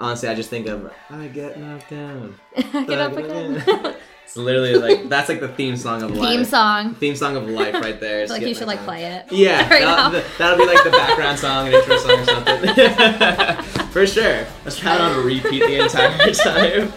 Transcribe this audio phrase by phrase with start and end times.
[0.00, 2.34] honestly, I just think of I get knocked down.
[2.56, 3.96] Get up again.
[4.30, 6.28] It's literally like that's like the theme song of life.
[6.28, 6.94] Theme song.
[6.94, 8.28] Theme song of life right there.
[8.28, 9.26] Like you should like play it.
[9.32, 13.86] Yeah, right that'll, that'll be like the background song and intro song or something.
[13.88, 14.46] For sure.
[14.64, 16.92] Let's try it on repeat the entire time.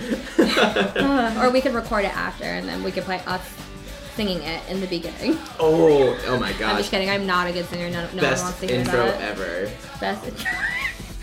[0.96, 3.42] Uh, or we could record it after, and then we could play us
[4.14, 5.40] singing it in the beginning.
[5.60, 6.74] oh, oh my god!
[6.74, 7.10] I'm just kidding.
[7.10, 7.90] I'm not a good singer.
[7.90, 9.22] No, no one wants to hear intro that.
[9.22, 9.72] ever.
[10.00, 10.52] Best intro.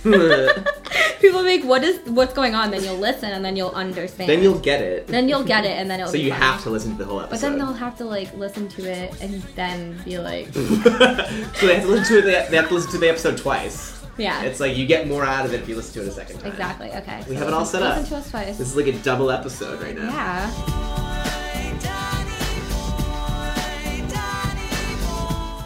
[1.20, 4.30] People make what is what's going on, then you'll listen and then you'll understand.
[4.30, 5.06] then you'll get it.
[5.06, 6.10] then you'll get it, and then it'll.
[6.10, 6.42] so you funny.
[6.44, 7.30] have to listen to the whole episode.
[7.30, 11.74] But then they'll have to like listen to it and then be like, so they
[11.74, 12.50] have to listen to it.
[12.50, 14.02] They have, to listen to the episode twice.
[14.16, 16.12] yeah, It's like you get more out of it if you listen to it a
[16.12, 16.50] second time.
[16.50, 16.90] exactly.
[16.92, 17.18] Okay.
[17.28, 17.96] We so have it all listen- set up.
[17.98, 18.58] Listen to us twice.
[18.58, 20.08] This is like a double episode right now.
[20.08, 21.36] yeah.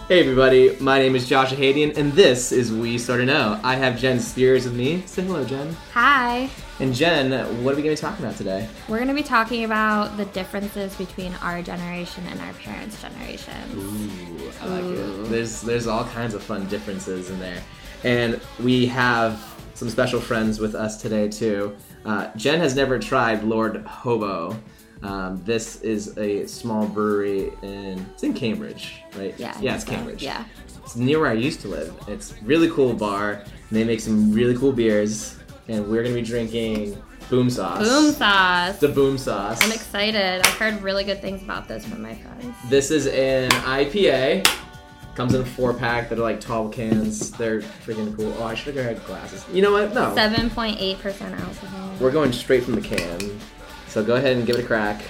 [0.07, 3.59] Hey everybody, my name is Josh Hadian, and this is We Started Now.
[3.65, 5.03] I have Jen Spears with me.
[5.07, 5.75] Say hello, Jen.
[5.95, 6.51] Hi.
[6.79, 7.31] And Jen,
[7.65, 8.69] what are we going to be talking about today?
[8.87, 13.55] We're going to be talking about the differences between our generation and our parents' generation.
[13.77, 15.25] Ooh, I like Ooh.
[15.25, 15.29] it.
[15.31, 17.63] There's there's all kinds of fun differences in there,
[18.03, 21.75] and we have some special friends with us today too.
[22.05, 24.55] Uh, Jen has never tried Lord Hobo.
[25.05, 29.35] Um, this is a small brewery in it's in Cambridge, right?
[29.39, 29.55] Yeah.
[29.61, 29.91] Yeah, it's so.
[29.91, 30.23] Cambridge.
[30.23, 30.45] Yeah.
[30.83, 31.95] It's near where I used to live.
[32.09, 35.37] It's really cool bar, and they make some really cool beers.
[35.69, 37.87] And we're gonna be drinking Boom Sauce.
[37.87, 38.79] Boom sauce.
[38.79, 39.63] The Boom Sauce.
[39.63, 40.41] I'm excited.
[40.47, 42.55] I've heard really good things about this from my friends.
[42.69, 44.47] This is an IPA.
[45.15, 47.31] Comes in a four pack that are like tall cans.
[47.31, 48.35] They're freaking cool.
[48.39, 49.45] Oh, I should have had glasses.
[49.53, 49.95] You know what?
[49.95, 50.13] No.
[50.15, 51.95] 7.8% alcohol.
[52.01, 53.39] We're going straight from the can.
[53.95, 55.05] So go ahead and give it a crack.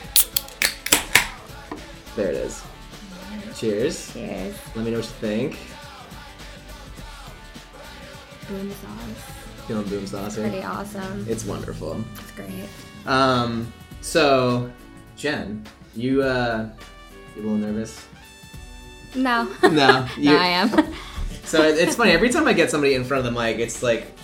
[2.17, 2.63] There it is.
[3.57, 4.13] Cheers.
[4.13, 4.55] Cheers.
[4.77, 5.59] Let me know what you think.
[8.47, 9.67] Boom sauce.
[9.67, 11.25] Feeling boom sauce Pretty awesome.
[11.27, 12.05] It's wonderful.
[12.17, 12.69] It's great.
[13.07, 14.71] Um, so,
[15.17, 15.65] Jen,
[15.97, 16.69] you, uh,
[17.37, 18.07] you a little nervous?
[19.15, 19.49] No.
[19.63, 20.07] No.
[20.19, 20.95] You, no, I am.
[21.45, 24.15] So it's funny every time I get somebody in front of the mic, it's like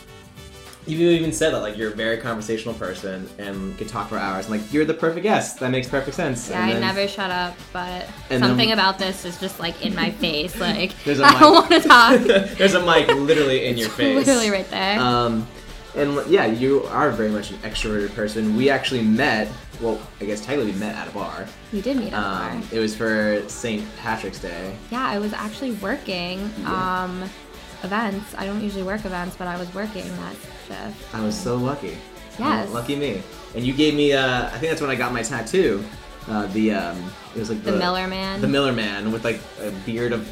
[0.98, 4.46] you even said that like you're a very conversational person and can talk for hours.
[4.48, 5.60] And like you're the perfect guest.
[5.60, 6.50] That makes perfect sense.
[6.50, 9.94] Yeah, And I never shut up, but something then- about this is just like in
[9.94, 10.58] my face.
[10.58, 12.20] Like There's a I don't want to talk.
[12.58, 14.14] There's a mic literally in your face.
[14.16, 14.98] Literally right there.
[15.00, 15.46] Um,
[15.96, 18.56] and yeah, you are very much an extroverted person.
[18.56, 19.48] We actually met.
[19.80, 21.46] Well, I guess technically we met at a bar.
[21.72, 22.50] we did meet at a bar.
[22.50, 23.82] Um, it was for St.
[23.96, 24.76] Patrick's Day.
[24.92, 27.02] Yeah, I was actually working Yeah.
[27.04, 27.24] um,
[27.82, 28.34] events.
[28.36, 30.36] I don't usually work events, but I was working that
[30.66, 31.14] shift.
[31.14, 31.96] I was so lucky.
[32.38, 32.68] Yes.
[32.70, 33.22] Oh, lucky me.
[33.54, 34.12] And you gave me.
[34.12, 35.84] Uh, I think that's when I got my tattoo.
[36.28, 38.40] Uh, the um, it was like The Miller Man.
[38.40, 40.28] the Miller Man with like a beard of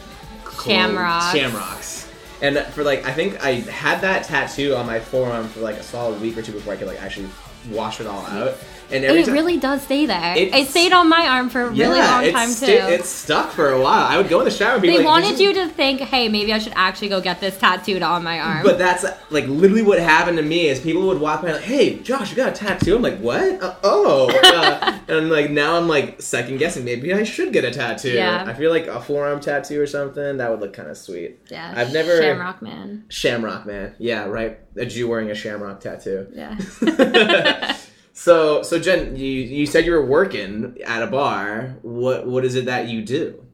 [0.65, 1.33] Shamrocks.
[1.37, 2.13] Shamrocks.
[2.41, 5.83] And for like, I think I had that tattoo on my forearm for like a
[5.83, 7.29] solid week or two before I could like actually
[7.71, 8.57] wash it all out.
[8.91, 10.35] And every it time, really does stay there.
[10.37, 12.73] It, stayed on my arm for a really yeah, long time sta- too.
[12.73, 14.07] It stuck for a while.
[14.07, 16.29] I would go in the shower and be they like, wanted you to think, hey,
[16.29, 18.63] maybe I should actually go get this tattooed on my arm.
[18.65, 21.65] But that's like literally what happened to me is people would walk by and like,
[21.65, 23.63] "Hey, Josh, you got a tattoo?" I'm like, "What?
[23.63, 24.29] Uh, oh!"
[24.59, 26.85] Uh, and like now I'm like second guessing.
[26.85, 28.11] Maybe I should get a tattoo.
[28.11, 28.45] Yeah.
[28.47, 31.39] I feel like a forearm tattoo or something that would look kind of sweet.
[31.51, 33.05] yeah, I've never- Shamrock Man.
[33.09, 34.59] Shamrock man, yeah, right.
[34.77, 36.29] A Jew wearing a shamrock tattoo.
[36.35, 36.57] Yeah.
[38.19, 41.77] so, so Jen, you you said you were working at a bar.
[41.83, 43.47] What what is it that you do?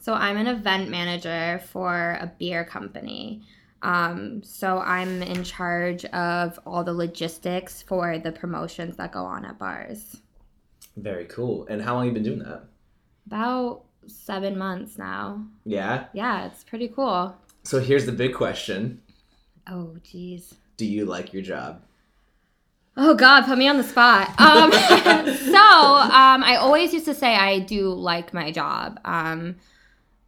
[0.00, 3.42] So I'm an event manager for a beer company.
[3.82, 9.44] Um, so I'm in charge of all the logistics for the promotions that go on
[9.44, 10.18] at bars.
[10.96, 11.66] Very cool.
[11.68, 12.62] And how long you been doing that?
[13.26, 15.44] About seven months now.
[15.64, 16.04] Yeah.
[16.12, 17.36] Yeah, it's pretty cool.
[17.64, 19.02] So here's the big question:
[19.66, 20.54] Oh, geez.
[20.76, 21.82] Do you like your job?
[22.96, 24.28] Oh God, put me on the spot.
[24.38, 29.00] Um, so um, I always used to say I do like my job.
[29.04, 29.56] Um,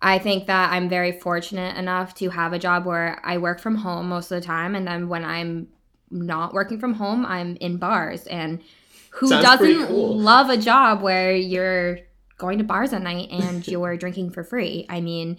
[0.00, 3.76] I think that I'm very fortunate enough to have a job where I work from
[3.76, 5.68] home most of the time, and then when I'm
[6.10, 8.26] not working from home, I'm in bars.
[8.26, 8.60] And
[9.10, 10.18] who Sounds doesn't cool.
[10.18, 11.98] love a job where you're
[12.38, 14.86] going to bars at night and you're drinking for free?
[14.88, 15.38] I mean,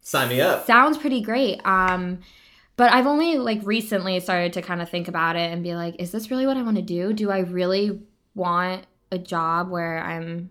[0.00, 0.66] Sign me up.
[0.66, 1.60] sounds pretty great.
[1.64, 2.20] Um,
[2.82, 5.94] but I've only like recently started to kind of think about it and be like,
[6.00, 7.12] is this really what I want to do?
[7.12, 8.02] Do I really
[8.34, 10.50] want a job where I'm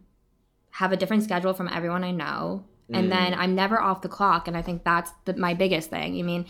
[0.70, 4.48] have a different schedule from everyone I know, and then I'm never off the clock?
[4.48, 6.18] And I think that's the, my biggest thing.
[6.18, 6.46] I mean.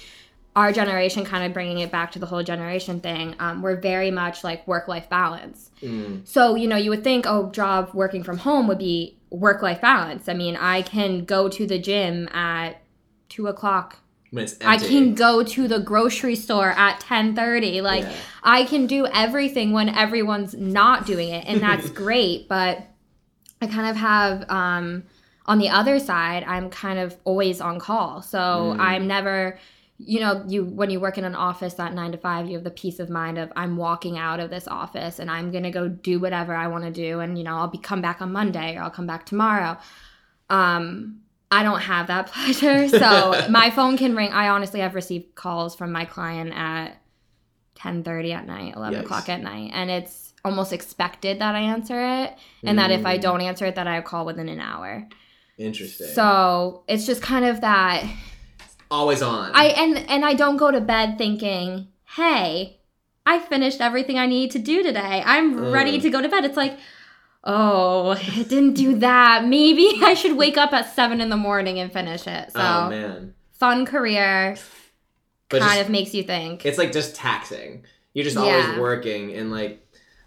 [0.53, 4.11] Our generation, kind of bringing it back to the whole generation thing, um, we're very
[4.11, 5.71] much like work life balance.
[5.81, 6.27] Mm.
[6.27, 9.79] So, you know, you would think, oh, job working from home would be work life
[9.79, 10.27] balance.
[10.27, 12.81] I mean, I can go to the gym at
[13.29, 13.99] two o'clock
[14.61, 17.81] I can go to the grocery store at 10:30.
[17.81, 18.13] Like Yeah.
[18.43, 22.87] I can do everything when everyone's not doing it and that's great, but
[23.61, 25.03] I kind of have um
[25.45, 28.21] on the other side, I'm kind of always on call.
[28.21, 28.79] So Mm.
[28.79, 29.59] I'm never
[30.03, 32.63] you know, you when you work in an office that 9 to 5, you have
[32.63, 35.69] the peace of mind of I'm walking out of this office and I'm going to
[35.69, 38.31] go do whatever I want to do and you know, I'll be come back on
[38.31, 39.77] Monday or I'll come back tomorrow.
[40.49, 41.17] Um
[41.51, 42.87] I don't have that pleasure.
[42.87, 44.31] So my phone can ring.
[44.31, 46.97] I honestly have received calls from my client at
[47.77, 49.03] 10:30 at night, 11 Yikes.
[49.05, 53.17] o'clock at night, and it's almost expected that I answer it, and that if I
[53.17, 53.21] Mm.
[53.21, 55.07] don't answer it, that I call within an hour.
[55.57, 56.07] Interesting.
[56.07, 58.03] So it's just kind of that.
[58.89, 59.51] always on.
[59.53, 61.87] I and and I don't go to bed thinking,
[62.17, 62.79] "Hey,
[63.25, 65.21] I finished everything I need to do today.
[65.25, 66.01] I'm ready Mm.
[66.03, 66.77] to go to bed." It's like.
[67.43, 69.45] Oh, it didn't do that.
[69.45, 72.51] Maybe I should wake up at seven in the morning and finish it.
[72.51, 73.33] So, oh man.
[73.53, 74.57] fun career
[75.49, 76.65] But kind just- of makes you think.
[76.65, 77.85] it's like just taxing.
[78.13, 78.41] You're just Yeah.
[78.43, 79.77] always working and like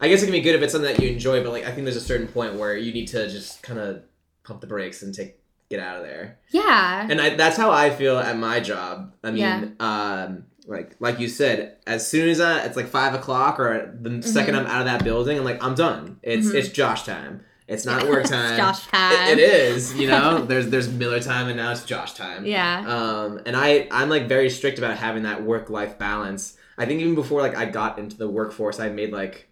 [0.00, 1.70] I guess it can be good if it's something that you enjoy, but like I
[1.72, 4.02] think there's a certain point where you need to just kind of
[4.42, 5.38] pump the brakes and take
[5.70, 6.38] get out of there.
[6.50, 7.06] Yeah.
[7.08, 9.14] And I, that's how I feel at my job.
[9.22, 9.64] I mean, Yeah.
[9.80, 14.10] um, like like you said, as soon as I, it's like five o'clock or the
[14.10, 16.18] 2nd I'm out of that building, I'm like I'm done.
[16.22, 16.54] It's Mhm.
[16.54, 17.42] it's Josh time.
[17.68, 18.56] It's not work It's time.
[18.56, 19.94] Josh It- it is.
[19.94, 22.44] You know, there's there's Miller time and now it's Josh time.
[22.46, 22.84] Yeah.
[22.86, 26.56] Um, and I I'm like very strict about having that work life balance.
[26.78, 29.48] I think even before like I got into the workforce, I made like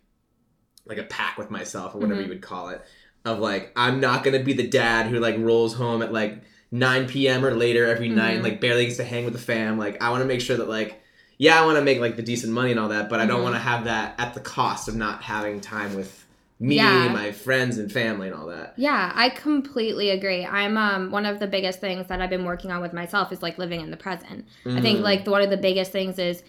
[0.87, 2.25] like a pact with myself or whatever Mhm.
[2.25, 2.83] you would call it
[3.25, 6.43] of like I'm not gonna be the dad who like rolls home at like
[6.73, 7.45] 9 p.m.
[7.45, 9.79] or later every night and like barely gets to hang with the fam.
[9.79, 11.02] Like I want to make sure that like
[11.39, 13.41] yeah I want to make like the decent money and all that, but I don't
[13.41, 13.45] Mhm.
[13.45, 16.19] want to have that at the cost of not having time with
[16.61, 17.09] me, Yeah.
[17.13, 18.75] my friends and family and all that.
[18.77, 20.45] Yeah, I completely agree.
[20.47, 23.43] I'm um one of the biggest things that I've been working on with myself is
[23.43, 24.47] like living in the present.
[24.67, 25.03] I think Mm.
[25.03, 26.43] like the, one of the biggest things is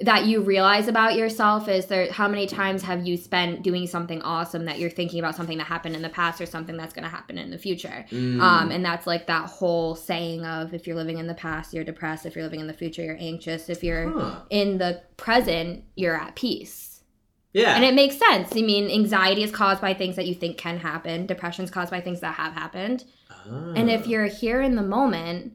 [0.00, 4.22] that you realize about yourself is there how many times have you spent doing something
[4.22, 7.02] awesome that you're thinking about something that happened in the past or something that's going
[7.02, 8.06] to happen in the future.
[8.12, 8.40] Mm.
[8.40, 11.82] Um, and that's like that whole saying of if you're living in the past, you're
[11.82, 12.26] depressed.
[12.26, 13.68] If you're living in the future, you're anxious.
[13.68, 14.40] If you're Huh.
[14.50, 17.02] in the present, you're at peace.
[17.52, 17.74] yeah.
[17.74, 18.50] And it makes sense.
[18.54, 21.90] I mean, anxiety is caused by things that you think can happen, depression is caused
[21.90, 23.04] by things that have happened.
[23.50, 24.08] And if Ah.
[24.08, 25.54] you're here in the moment,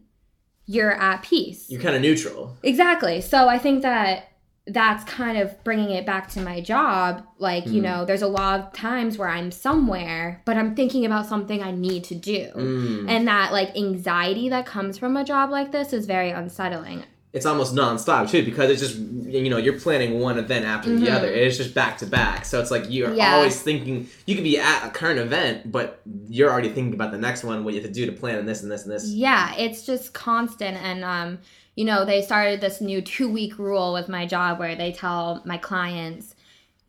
[0.66, 1.69] you're at peace.
[1.69, 2.57] you're kind of neutral.
[2.63, 3.22] Exactly.
[3.22, 4.30] So I think that
[4.65, 7.24] that's kind of bringing it back to my job.
[7.38, 7.83] Like, you Mm.
[7.83, 11.71] know, there's a lot of times where I'm somewhere, but I'm thinking about something I
[11.71, 12.48] need to do.
[12.56, 13.10] Mm.
[13.10, 17.04] And that, like, anxiety that comes from a job like this is very unsettling.
[17.33, 21.07] it's almost nonstop too because it's just you know you're planning one event after the
[21.07, 21.15] Mhm.
[21.15, 21.27] other.
[21.33, 23.33] It's just back to back, so it's like you're Yeah.
[23.38, 24.07] always thinking.
[24.27, 26.00] You could be at a current event, but
[26.30, 27.63] you're already thinking about the next one.
[27.63, 29.06] What you have to do to plan and this and this and this.
[29.10, 30.77] Yeah, it's just constant.
[30.77, 31.39] And, um,
[31.75, 35.42] you know, they started this new two week rule with my job where they tell
[35.46, 36.36] my clients,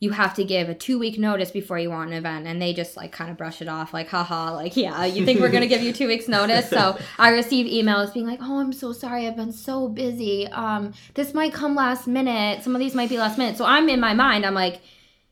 [0.00, 2.46] you have to give a two week notice before you want an event.
[2.46, 5.40] And they just like kind of brush it off, like, haha, like, yeah, you think
[5.40, 6.68] we're going to give you two weeks notice?
[6.68, 9.26] So I receive emails being like, oh, I'm so sorry.
[9.26, 10.46] I've been so busy.
[10.48, 12.62] Um, this might come last minute.
[12.62, 13.56] Some of these might be last minute.
[13.56, 14.82] So I'm in my mind, I'm like,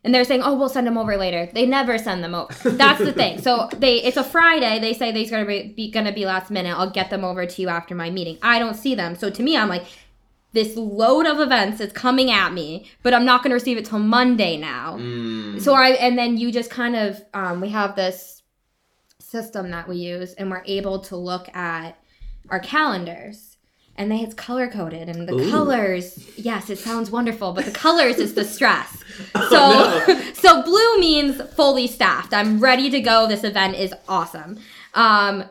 [0.05, 2.71] and they're saying, "Oh, we'll send them over later." They never send them over.
[2.71, 3.41] That's the thing.
[3.41, 4.81] So they, it's a Friday.
[4.81, 6.77] They say they're gonna be, be gonna be last minute.
[6.77, 8.39] I'll get them over to you after my meeting.
[8.43, 9.15] I don't see them.
[9.15, 9.85] So to me, I'm like,
[10.53, 14.01] this load of events is coming at me, but I'm not gonna receive it till
[14.01, 14.97] Monday now.
[14.99, 15.61] Mm.
[15.61, 18.43] So I, and then you just kind of, um, we have this
[19.21, 21.97] system that we use, and we're able to look at
[22.51, 23.52] our calendars.
[23.97, 25.51] And they it's color coded, and the Ooh.
[25.51, 26.19] colors.
[26.39, 28.99] Yes, it sounds wonderful, but the colors is the stress.
[29.35, 32.33] So, Oh, so blue means fully staffed.
[32.33, 33.29] I'm ready to go.
[33.29, 34.59] This event is awesome.
[34.95, 35.45] Um,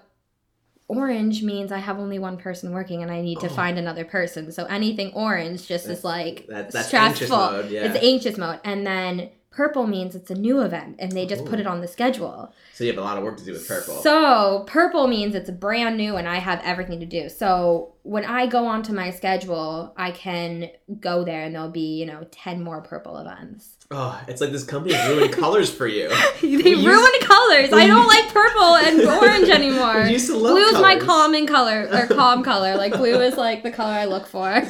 [0.88, 3.50] orange means I have only one person working and I need to Oh.
[3.50, 4.52] find another person.
[4.52, 7.38] So anything orange just is like that, that's anxious stressful.
[7.38, 7.70] mode.
[7.72, 7.94] Yeah.
[7.94, 8.60] It's anxious mode.
[8.64, 11.72] And then purple means it's a new event and they just put it oh.
[11.72, 12.54] on the schedule.
[12.74, 13.96] so you have a lot of work to do with purple.
[13.96, 17.28] So purple means it's brand new and I have everything to do.
[17.28, 20.70] So when I go onto my schedule, I can
[21.02, 23.76] go there and there'll be, you know, 10 more purple events.
[23.92, 26.08] oh, it's like this company is ruining colors for you.
[26.42, 27.74] they We used- ruined colors.
[27.74, 30.04] I don't like purple and orange anymore.
[30.04, 31.04] We used to love Blue is my colors.
[31.04, 32.78] common color or calm color.
[32.78, 34.64] Like blue is like the color I look for.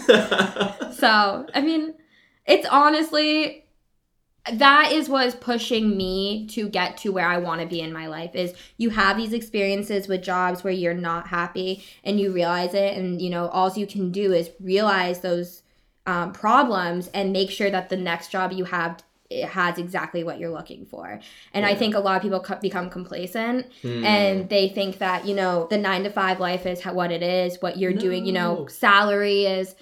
[0.93, 1.93] So, I mean,
[2.47, 3.65] it's honestly
[4.53, 7.93] that is what is pushing me to get to where I want to be in
[7.93, 12.33] my life is you have these experiences with jobs where you're not happy and you
[12.33, 15.61] realize it and you know all you can do is realize those
[16.07, 20.39] um, problems and make sure that the next job you have it has exactly what
[20.39, 21.21] you're looking for.
[21.53, 24.03] And I think a lot of people co- become complacent Hmm.
[24.03, 27.23] and they think that, you know, the 9 to 5 life is how, what it
[27.23, 29.73] is, what you're doing, you know, salary is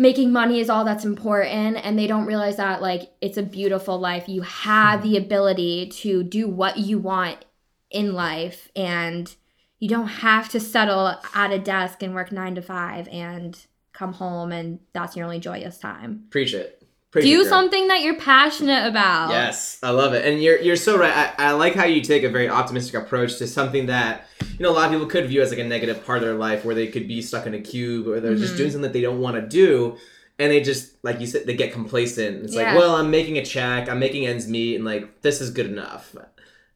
[0.00, 3.98] making money is all that's important and they don't realize that like it's a beautiful
[3.98, 4.30] life.
[4.30, 7.44] You have the ability to do what you want
[7.90, 9.34] in life and
[9.78, 14.14] you don't have to settle at a desk and work 9 to 5 and come
[14.14, 16.24] home and that's your only joyous time.
[16.30, 16.79] Preach it.
[17.16, 19.30] It, Do something that you're passionate about.
[19.30, 21.12] Yes, I love it, and you're you're so right.
[21.38, 24.70] I, I like how you take a very optimistic approach to something that you know
[24.70, 26.74] a lot of people could view as like a negative part of their life, where
[26.74, 28.58] they could be stuck in a cube or they're just Mhm.
[28.58, 29.96] doing something that they don't want to do,
[30.38, 32.44] and they just like you said they get complacent.
[32.44, 32.62] It's Yeah.
[32.74, 35.66] like, well, I'm making a check, I'm making ends meet, and like this is good
[35.66, 36.14] enough.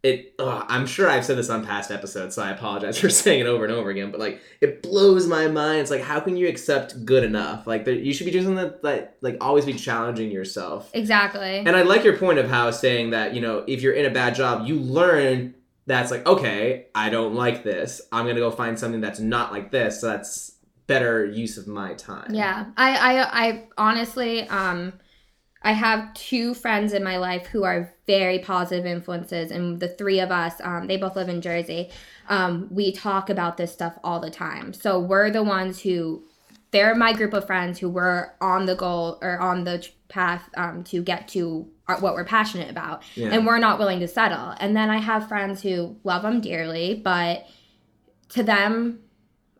[0.04, 3.46] It, I'm sure I've said this on past episodes, so I apologize for saying it
[3.46, 4.11] over and over again.
[4.11, 5.80] But like, it blows my mind.
[5.80, 7.66] It's like, how can you accept good enough?
[7.66, 10.90] Like, there, you should be doing something that, that, like, always be challenging yourself.
[10.92, 11.56] Exactly.
[11.58, 14.11] And I like your point of how saying that, you know, if you're in a
[14.11, 15.54] bad job, you learn
[15.87, 18.02] that's like, okay, I don't like this.
[18.12, 20.00] I'm going to go find something that's not like this.
[20.00, 20.54] So that's
[20.87, 22.34] better use of my time.
[22.34, 22.66] Yeah.
[22.76, 24.92] I, I I honestly um
[25.64, 30.21] I have two friends in my life who are very positive influences and the three
[30.21, 31.90] of us um they both live in Jersey.
[32.28, 34.73] Um we talk about this stuff all the time.
[34.73, 36.23] So we're the ones who
[36.71, 40.83] they're my group of friends who were on the goal or on the path um,
[40.85, 41.68] to get to
[42.00, 43.28] what we're passionate about Yeah.
[43.28, 44.54] and we're not willing to settle.
[44.59, 47.47] And then I have friends who love them dearly, but
[48.30, 49.00] to them,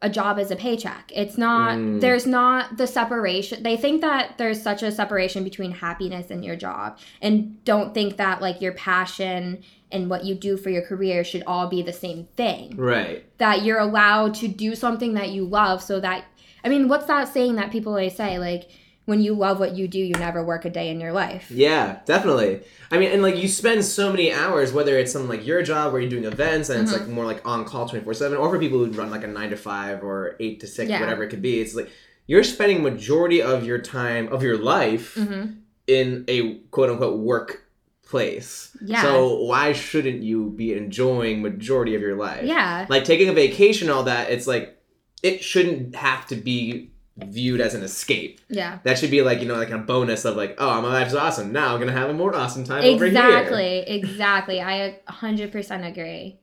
[0.04, 1.11] a job is a paycheck.
[1.14, 2.00] It's not, Mm.
[2.00, 3.62] there's not the separation.
[3.62, 8.16] They think that there's such a separation between happiness and your job and don't think
[8.18, 11.92] that like your passion and what you do for your career should all be the
[11.92, 12.76] same thing.
[12.76, 13.25] right.
[13.38, 16.25] That you're allowed to do something that you love so that,
[16.64, 18.38] I mean, what's that saying that people always say?
[18.38, 18.68] Like,
[19.06, 21.50] when you love what you do, you never work a day in your life.
[21.50, 22.62] Yeah, definitely.
[22.90, 25.92] I mean, and like you spend so many hours, whether it's something like your job
[25.92, 27.02] where you're doing events and it's Mm-hmm.
[27.04, 29.50] like more like on call 24 7, or for people who run like a nine
[29.50, 31.00] to five or eight to six, Yeah.
[31.00, 31.90] whatever it could be, it's like
[32.26, 35.44] you're spending majority of your time, of your life, hmm
[35.87, 37.66] in a quote unquote work
[38.06, 38.75] place.
[38.82, 39.02] Yeah.
[39.02, 42.44] So why shouldn't you be enjoying majority of your life?
[42.44, 42.87] Yeah.
[42.88, 44.78] Like taking a vacation, all that, it's like
[45.23, 48.40] it shouldn't have to be viewed as an escape.
[48.49, 48.78] Yeah.
[48.83, 51.52] That should be like, you know, like a bonus of like, oh, my life's awesome.
[51.52, 53.06] Now I'm gonna have a more awesome time over here.
[53.06, 54.61] Exactly, exactly.
[54.61, 56.40] I 100% agree.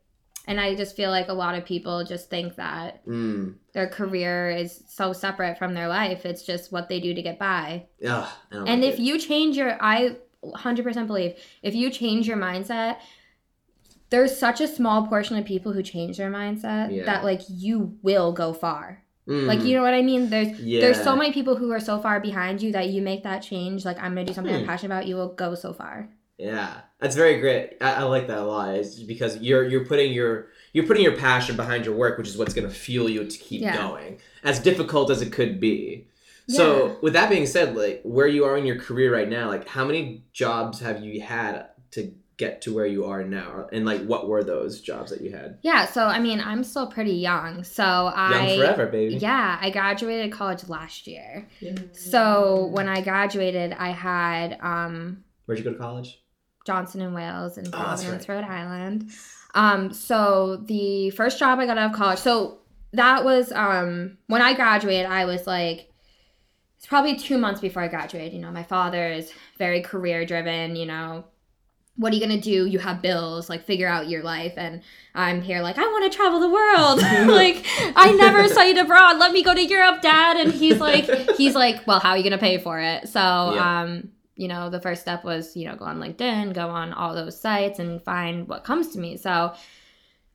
[0.48, 3.56] And I just feel like a lot of people just think that Mm.
[3.74, 6.25] their career is so separate from their life.
[6.25, 7.86] It's just what they do to get by.
[8.08, 9.01] Ugh, And like if it.
[9.01, 12.98] you change your, I 100% believe, if you change your mindset,
[14.10, 17.06] there's such a small portion of people who change their mindset Yeah.
[17.06, 19.04] that like you will go far.
[19.28, 19.46] Mm.
[19.48, 20.30] Like you know what I mean?
[20.30, 20.82] There's yeah.
[20.82, 23.86] there's so many people who are so far behind you that you make that change.
[23.86, 24.68] Like I'm gonna do something I'm Hmm.
[24.68, 25.08] passionate about.
[25.08, 26.10] You will go so far.
[26.38, 27.78] Yeah, that's very great.
[27.82, 28.74] I, I like that a lot.
[28.75, 32.38] It's because you're you're putting your you're putting your passion behind your work, which is
[32.38, 33.75] what's going to fuel you to keep Yeah.
[33.78, 36.08] going, as difficult as it could be.
[36.48, 36.94] So, Yeah.
[37.01, 39.86] with that being said, like where you are in your career right now, like how
[39.86, 44.27] many jobs have you had to get to where you are now, and like what
[44.27, 45.60] were those jobs that you had?
[45.62, 47.63] Yeah, so I mean, I'm still pretty young.
[47.63, 49.15] So I Young forever, baby.
[49.15, 51.48] Yeah, I graduated college last year.
[51.60, 51.75] Yeah.
[51.91, 56.19] So when I graduated, I had um, Where'd you go to college?
[56.65, 58.36] Johnson and Wales in Oh, Providence, right.
[58.36, 59.10] Rhode Island.
[59.53, 62.60] Um, so the first job I got out of college, so
[62.93, 65.05] that was um, when I graduated.
[65.05, 65.89] I was like,
[66.77, 68.33] it's probably two months before I graduated.
[68.33, 70.75] You know, my father is very career driven.
[70.75, 71.25] You know,
[71.98, 72.65] what are you gonna do?
[72.65, 73.50] You have bills.
[73.50, 74.53] Like, figure out your life.
[74.57, 74.81] And
[75.13, 77.00] I'm here, like, I want to travel the world.
[77.29, 79.17] like, I never studied abroad.
[79.17, 80.38] Let me go to Europe, Dad.
[80.38, 81.05] And he's like,
[81.38, 83.07] he's like, well, how are you gonna pay for it?
[83.10, 83.81] So, Yeah.
[83.81, 87.13] um, you know, the first step was, you know, go on LinkedIn, go on all
[87.13, 89.17] those sites and find what comes to me.
[89.17, 89.53] So,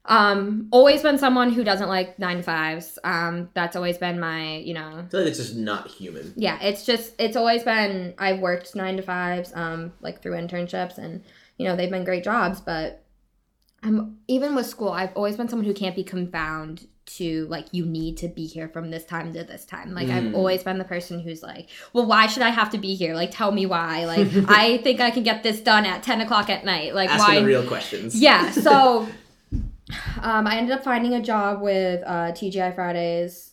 [0.05, 2.99] um, always been someone who doesn't like nine to fives.
[3.03, 6.33] Um, that's always been my, you know, I feel like it's just not human.
[6.37, 10.99] yeah, it's just it's always been I've worked nine to fives, um, like through internships,
[10.99, 11.25] and
[11.59, 12.61] you know they've been great jobs.
[12.61, 13.03] But
[13.83, 17.87] I'm even with school, I've always been someone who can't be confound to like you
[17.87, 19.95] need to be here from this time to this time.
[19.95, 20.35] Like I've Mm.
[20.35, 23.15] always been the person who's like, well, why should I have to be here?
[23.15, 24.07] Like tell me why.
[24.07, 26.95] Like I think I can get this done at ten o'clock at night.
[26.97, 27.41] Like Asking why?
[27.41, 28.21] the real questions.
[28.21, 29.07] Yeah, so
[30.21, 33.53] um, I ended up finding a job with uh, TGI Fridays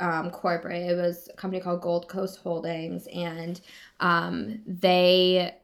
[0.00, 0.88] um, corporate.
[0.88, 3.60] It was a company called Gold Coast Holdings, and
[3.98, 5.54] um, they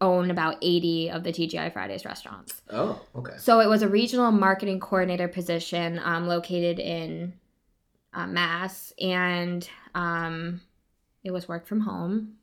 [0.00, 2.60] own about 80 of the TGI Fridays restaurants.
[2.70, 3.34] Oh, okay.
[3.38, 7.32] So it was a regional marketing coordinator position um, located in
[8.12, 10.60] uh, Mass, and um,
[11.24, 12.34] it was work from home.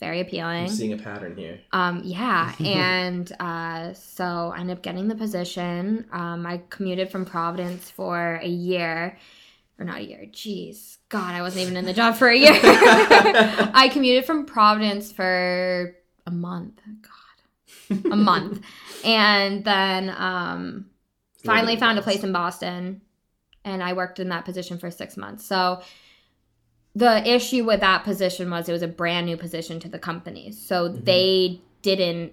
[0.00, 0.64] very appealing.
[0.64, 1.60] I'm seeing a pattern here.
[1.72, 6.06] Um, yeah, and uh, so I ended up getting the position.
[6.12, 9.18] Um, I commuted from Providence for a year,
[9.78, 10.26] or not a year.
[10.32, 12.52] Jeez, God, I wasn't even in the job for a year.
[12.62, 15.94] I commuted from Providence for
[16.28, 16.80] a month.
[17.02, 18.62] God, a month,
[19.04, 20.86] and then um,
[21.44, 23.00] finally found a place in Boston,
[23.64, 25.44] and I worked in that position for six months.
[25.44, 25.80] So
[26.94, 30.50] the issue with that position was it was a brand new position to the company
[30.50, 31.04] so Mhm.
[31.04, 32.32] they didn't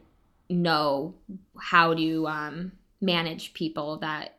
[0.50, 1.14] know
[1.60, 2.72] how to um,
[3.02, 4.38] manage people that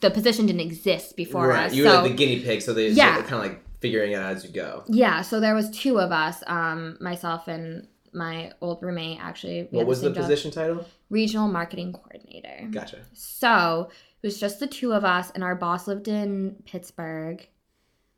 [0.00, 1.66] the position didn't exist before right.
[1.66, 3.22] us You were so like the guinea pig, so they Yeah.
[3.22, 4.84] kind of like figuring it out as you go.
[4.88, 9.86] yeah so there was two of us um, myself and my old roommate actually What
[9.86, 10.16] was the job.
[10.24, 10.84] position title?
[11.10, 12.98] regional marketing coordinator Gotcha.
[13.12, 13.88] So
[14.22, 17.46] it was just the two of us, and our boss lived in Pittsburgh.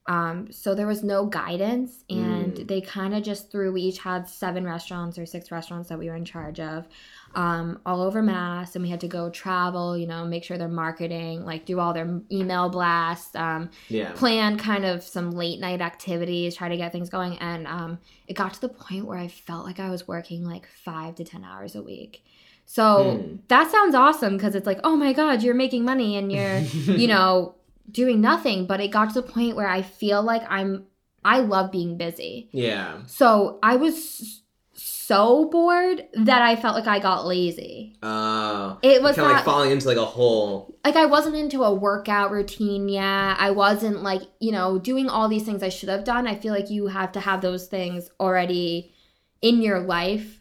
[0.09, 2.67] Um, so there was no guidance, and Mm.
[2.67, 3.71] they kind of just threw.
[3.73, 6.89] We each had seven restaurants or six restaurants that we were in charge of,
[7.35, 9.97] um, all over Mass, and we had to go travel.
[9.99, 14.13] You know, make sure they're marketing, like do all their email blasts, um, Yeah.
[14.13, 17.37] plan kind of some late night activities, try to get things going.
[17.39, 20.67] And um, it got to the point where I felt like I was working like
[20.85, 22.25] five to 10 hours a week.
[22.65, 23.37] So Hmm.
[23.49, 26.61] that sounds awesome because it's like, oh my God, you're making money and you're,
[26.99, 27.55] you know,
[27.91, 28.67] doing nothing.
[28.67, 30.87] But it got to the point where I feel like I'm,
[31.25, 32.49] I love being busy.
[32.53, 32.99] Yeah.
[33.07, 34.43] So I was
[34.75, 37.97] so bored that I felt like I got lazy.
[38.03, 40.77] Uh, It was kind of like falling into like a hole.
[40.85, 43.37] like I wasn't into a workout routine yet.
[43.39, 46.27] I wasn't like, you know, doing all these things I should have done.
[46.27, 48.93] I feel like you have to have those things already
[49.41, 50.38] in your life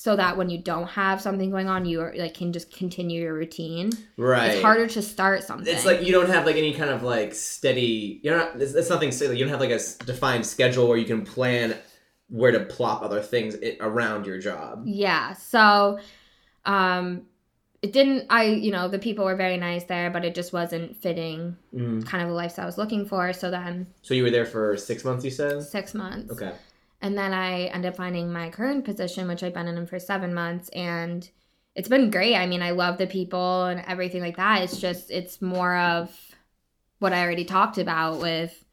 [0.00, 3.20] so that when you don't have something going on, you are, like can just continue
[3.20, 3.90] your routine.
[4.16, 4.52] Right.
[4.52, 5.74] It's harder to start something.
[5.74, 8.20] It's like you don't have like any kind of like steady.
[8.22, 8.62] You're not.
[8.62, 9.36] It's, it's nothing silly.
[9.36, 11.76] You don't have like a defined schedule where you can plan
[12.28, 14.84] where to plop other things around your job.
[14.86, 15.32] yeah.
[15.32, 15.98] So
[16.64, 17.22] um
[17.80, 20.96] it didn't I, you know, the people were very nice there, but it just wasn't
[20.96, 22.04] fitting Mm.
[22.06, 23.32] kind of the lifestyle I was looking for.
[23.32, 25.24] So then So you were there for six months.
[25.24, 25.62] You said.
[25.62, 26.32] 6 months.
[26.32, 26.52] Okay.
[27.00, 30.34] And then I ended up finding my current position, which I've been in for seven
[30.34, 31.28] months, and
[31.74, 32.34] it's been great.
[32.34, 34.62] I mean, I love the people and everything like that.
[34.62, 36.10] It's just, it's more of
[36.98, 38.64] what I already talked about with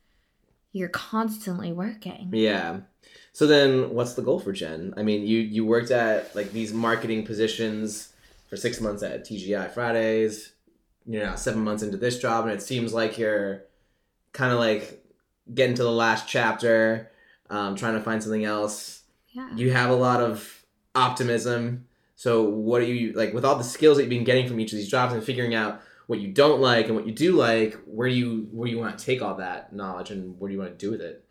[0.71, 2.31] you're constantly working.
[2.33, 2.81] Yeah.
[3.31, 4.93] So then, what's the goal for Jen?
[4.97, 8.11] I mean, you you worked at like these marketing positions
[8.47, 10.53] for six months at TGI Fridays.
[11.05, 13.63] You're now seven months into this job, and it seems like you're
[14.33, 15.05] kind of like
[15.53, 17.11] getting to the last chapter,
[17.49, 19.03] um, trying to find something else.
[19.29, 19.53] Yeah.
[19.55, 21.87] You have a lot of optimism.
[22.15, 24.71] So, what are you like with all the skills that you've been getting from each
[24.71, 27.77] of these jobs and figuring out what you don't like and what you do like?
[27.85, 30.53] Where do you where do you want to take all that knowledge and what do
[30.53, 31.25] you want to do with it?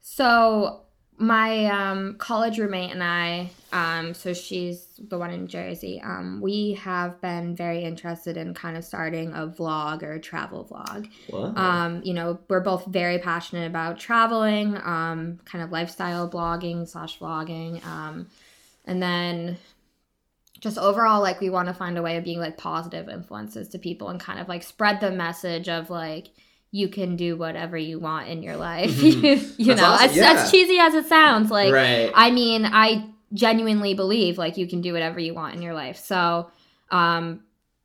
[0.00, 0.82] So
[1.18, 6.00] my um, college roommate and I, um, so she's the one in Jersey.
[6.02, 10.66] Um, we have been very interested in kind of starting a vlog or a travel
[10.70, 11.08] vlog.
[11.28, 11.56] What?
[11.56, 17.18] Um, you know, we're both very passionate about traveling, um, kind of lifestyle blogging slash
[17.18, 18.28] vlogging, um,
[18.84, 19.58] and then
[20.62, 23.78] just overall, like we want to find a way of being like positive influences to
[23.78, 26.30] people and kind of like spread the message of like
[26.72, 28.90] you can do whatever you want in your life.
[28.90, 29.54] Mhm.
[29.58, 30.32] you That's know, awesome, as, yeah.
[30.32, 32.10] as cheesy as it sounds, like right.
[32.14, 35.98] I mean, I genuinely believe like you can do whatever you want in your life.
[35.98, 36.50] So,
[36.90, 37.42] um,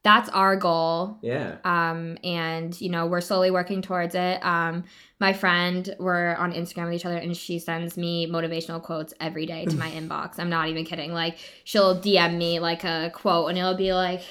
[0.07, 1.57] that's our goal yeah.
[1.65, 4.85] um, and you know we're slowly working towards it um,
[5.19, 9.45] my friend we're on instagram with each other and she sends me motivational quotes every
[9.45, 13.49] day to my inbox i'm not even kidding like she'll dm me like a quote
[13.49, 14.21] and it'll be like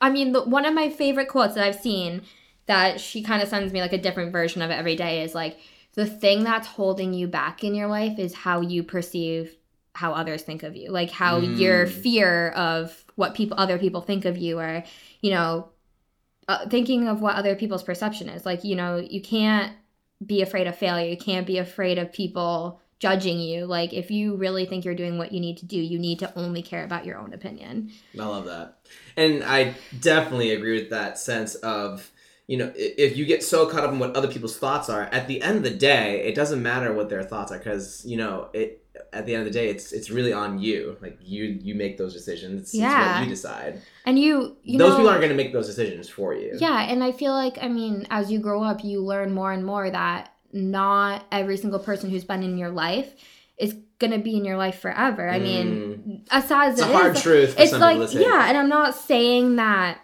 [0.00, 2.22] i mean the, one of my favorite quotes that i've seen
[2.72, 5.34] that she kind of sends me like a different version of it every day is
[5.34, 5.58] like
[5.94, 9.56] the thing that's holding you back in your life is how you perceive
[9.94, 10.90] how others think of you.
[10.90, 11.90] Like how your Mm.
[11.90, 14.84] fear of what people other people think of you or
[15.20, 15.68] you know
[16.48, 18.46] uh, thinking of what other people's perception is.
[18.46, 19.72] Like you know you can't
[20.24, 21.10] be afraid of failure.
[21.10, 23.66] You can't be afraid of people judging you.
[23.66, 26.32] Like if you really think you're doing what you need to do you need to
[26.38, 27.90] only care about your own opinion.
[28.18, 28.78] I love that.
[29.16, 32.10] And I definitely agree with that sense of,
[32.48, 35.28] you know, if you get so caught up in what other people's thoughts are, at
[35.28, 38.48] the end of the day, it doesn't matter what their thoughts are because, you know,
[38.52, 38.78] it
[39.14, 40.96] at the end of the day, it's it's really on you.
[41.00, 42.60] Like you you make those decisions.
[42.62, 43.18] It's, it's Yeah.
[43.20, 43.80] what you decide.
[44.04, 46.50] and you you those know people aren't going to make those decisions for you.
[46.58, 49.64] yeah and i feel like i mean as you grow up you learn more and
[49.64, 53.14] more that not every single person who's been in your life
[53.56, 56.82] is gonna be in your life forever i mean as sad as Mm.
[56.82, 60.00] It's a it hard truth it's like yeah and i'm not saying that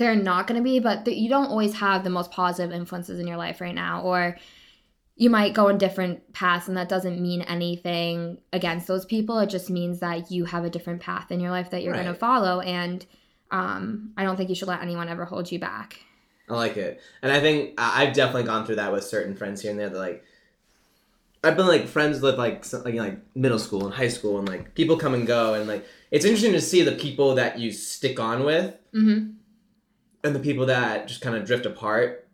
[0.00, 3.20] they're not going to be but that you don't always have the most positive influences
[3.20, 4.36] in your life right now or
[5.14, 9.48] you might go on different paths and that doesn't mean anything against those people it
[9.50, 12.02] just means that you have a different path in your life that you're Right.
[12.02, 13.06] going to follow and
[13.52, 16.00] um, i don't think you should let anyone ever hold you back
[16.50, 19.70] I like it, and I think I've definitely gone through that with certain friends here
[19.70, 19.88] and there.
[19.88, 20.24] That like,
[21.44, 24.74] I've been like friends with like like, like middle school and high school, and like
[24.74, 28.18] people come and go, and like it's interesting to see the people that you stick
[28.18, 29.30] on with mm-hmm.
[30.24, 32.26] And the people that just kind of drift apart.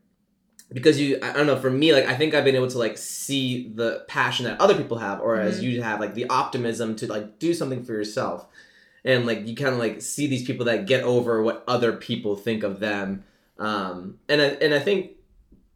[0.72, 1.57] Because you, I don't know.
[1.57, 4.75] For me, like I think I've been able to like see the passion that other
[4.75, 5.62] people have, or as Mhm.
[5.62, 8.46] you have, like the optimism to like do something for yourself,
[9.05, 12.35] and like you kind of like see these people that get over what other people
[12.35, 13.22] think of them.
[13.61, 15.12] Um, and I, and I think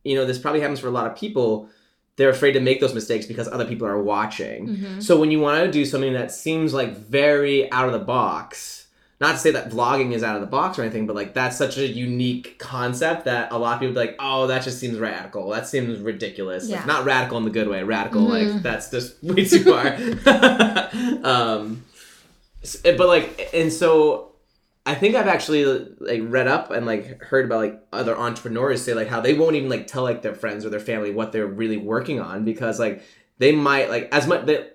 [0.02, 1.68] you know this probably happens for a lot of people.
[2.16, 4.66] They're afraid to make those mistakes because other people are watching.
[4.68, 5.00] Mm-hmm.
[5.00, 8.79] So when you want to do something that seems like very out of the box,
[9.20, 11.56] not to say that vlogging is out of the box or anything, but like that's
[11.56, 14.98] such a unique concept that a lot of people be like, oh, that just seems
[14.98, 15.50] radical.
[15.50, 16.68] That seems ridiculous.
[16.78, 17.82] Like, not radical in the good way.
[17.82, 18.54] Radical, Mhm.
[18.54, 19.86] like that's just way too far.
[21.24, 21.84] um,
[22.84, 24.32] but like, and so
[24.86, 25.64] I think I've actually
[25.98, 29.56] like read up and like heard about like other entrepreneurs say like how they won't
[29.56, 32.78] even like tell like their friends or their family what they're really working on because
[32.80, 33.02] like
[33.38, 34.66] they might like as much they,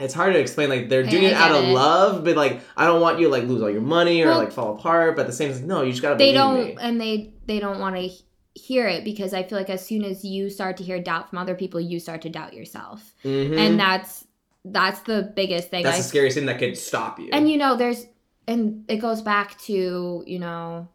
[0.00, 1.72] it's hard to explain like they're doing it out of it.
[1.72, 4.38] love but like I don't want you to like lose all your money or Well-
[4.38, 6.76] like fall apart but at the same time no you just gotta they don't me.
[6.80, 8.10] and they they don't want to
[8.54, 11.38] hear it because i feel like as soon as you start to hear doubt from
[11.38, 13.56] other people you start to doubt yourself Mhm.
[13.58, 14.26] and that's
[14.64, 17.56] that's the biggest thing that's I the scariest thing that could stop you and you
[17.56, 18.04] know there's
[18.46, 20.86] and it goes back to you know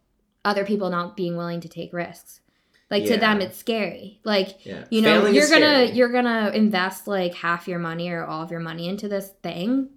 [0.45, 2.41] other people not being willing to take risks
[2.89, 3.15] like Yeah.
[3.15, 4.86] to them it's scary like yeah.
[4.89, 5.91] you know Failing you're gonna scary.
[5.91, 9.89] you're gonna invest like half your money or all of your money into this thing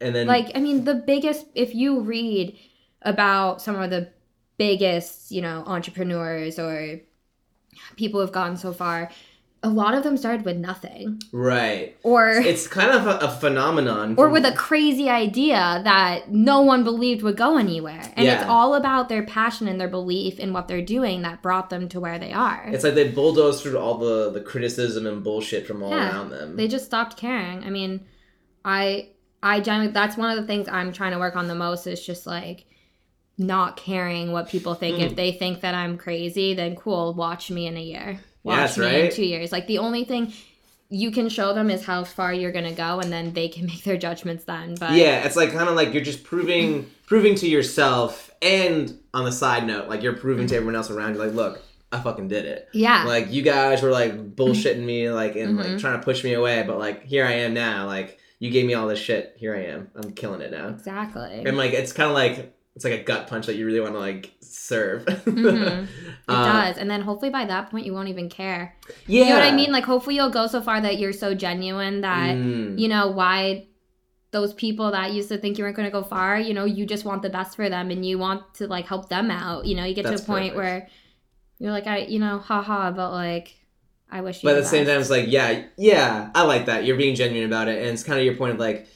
[0.00, 2.56] and then like i mean the biggest if you read
[3.02, 4.08] about some of the
[4.56, 7.00] biggest you know entrepreneurs or
[7.96, 9.10] people who've gotten so far
[9.64, 14.14] a lot of them started with nothing right or it's kind of a, a phenomenon
[14.18, 18.02] or with a crazy idea that no one believed would go anywhere.
[18.14, 21.70] And it's all about their passion and their belief in what they're doing that brought
[21.70, 22.62] them to where they are.
[22.68, 26.10] It's like they bulldoze through all the the criticism and bullshit from all Yeah.
[26.10, 26.56] around them.
[26.56, 27.64] they just stopped caring.
[27.64, 28.04] I mean,
[28.64, 29.08] I
[29.42, 32.04] I genuinely that's one of the things I'm trying to work on the most is
[32.04, 32.66] just like
[33.38, 34.98] not caring what people think.
[34.98, 35.06] Mm.
[35.06, 38.20] If they think that I'm crazy, then cool, watch me in a year.
[38.44, 39.10] Watch Yes, me in right?
[39.12, 39.50] two years.
[39.50, 40.32] Like the only thing
[40.90, 43.82] you can show them is how far you're gonna go and then they can make
[43.84, 44.76] their judgments then.
[44.78, 49.24] But yeah, it's like kind of like you're just proving proving to yourself, and on
[49.24, 51.60] the side note, like you're proving to everyone else around you, like, look,
[51.92, 52.68] I fucking did it.
[52.72, 53.04] yeah.
[53.04, 55.80] Like you guys were like bullshitting me, like and like Mhm.
[55.80, 57.86] trying to push me away, but like here I am now.
[57.86, 59.90] Like you gave me all this shit, here I am.
[59.94, 60.68] I'm killing it now.
[60.68, 61.42] exactly.
[61.46, 63.94] And like it's kind of like it's like a gut punch that you really want
[63.94, 65.04] to like serve.
[65.06, 65.84] Mhm.
[65.84, 65.88] It
[66.28, 66.78] Uh, does.
[66.78, 68.74] And then hopefully by that point you won't even care.
[69.06, 69.24] Yeah.
[69.24, 69.70] You know what I mean?
[69.72, 72.78] Like hopefully you'll go so far that you're so genuine that Mm.
[72.78, 73.66] you know why
[74.32, 76.84] those people that used to think you weren't going to go far, you know, you
[76.86, 79.64] just want the best for them and you want to like help them out.
[79.64, 80.56] You know, you get That's to a point perfect.
[80.56, 80.88] where
[81.60, 83.54] you're like, I, you know, haha, but like,
[84.10, 84.48] I wish you.
[84.48, 86.84] But at the the same time, it's like, yeah, yeah, I like that.
[86.84, 88.88] You're being genuine about it, and it's kind of your point of like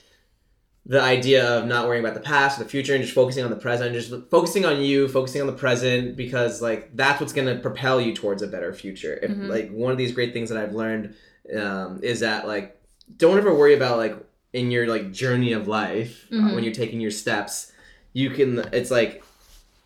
[0.88, 3.51] the idea of not worrying about the past or the future and just focusing on
[3.51, 7.57] the present, just focusing on you, focusing on the present, because like that's what's gonna
[7.57, 9.18] propel you towards a better future.
[9.22, 9.48] If Mhm.
[9.48, 11.14] like one of these great things that I've learned
[11.57, 12.81] um, is that like
[13.16, 14.16] don't ever worry about like
[14.53, 16.55] in your like journey of life uh, Mhm.
[16.55, 17.70] when you're taking your steps,
[18.14, 18.59] you can.
[18.72, 19.22] It's like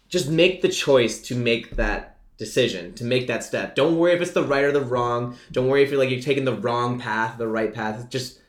[0.08, 4.20] just make the choice to make that decision to make that step don't worry if
[4.20, 6.98] it's the right or the wrong don't worry if you're like you're taking the wrong
[6.98, 8.40] path the right path just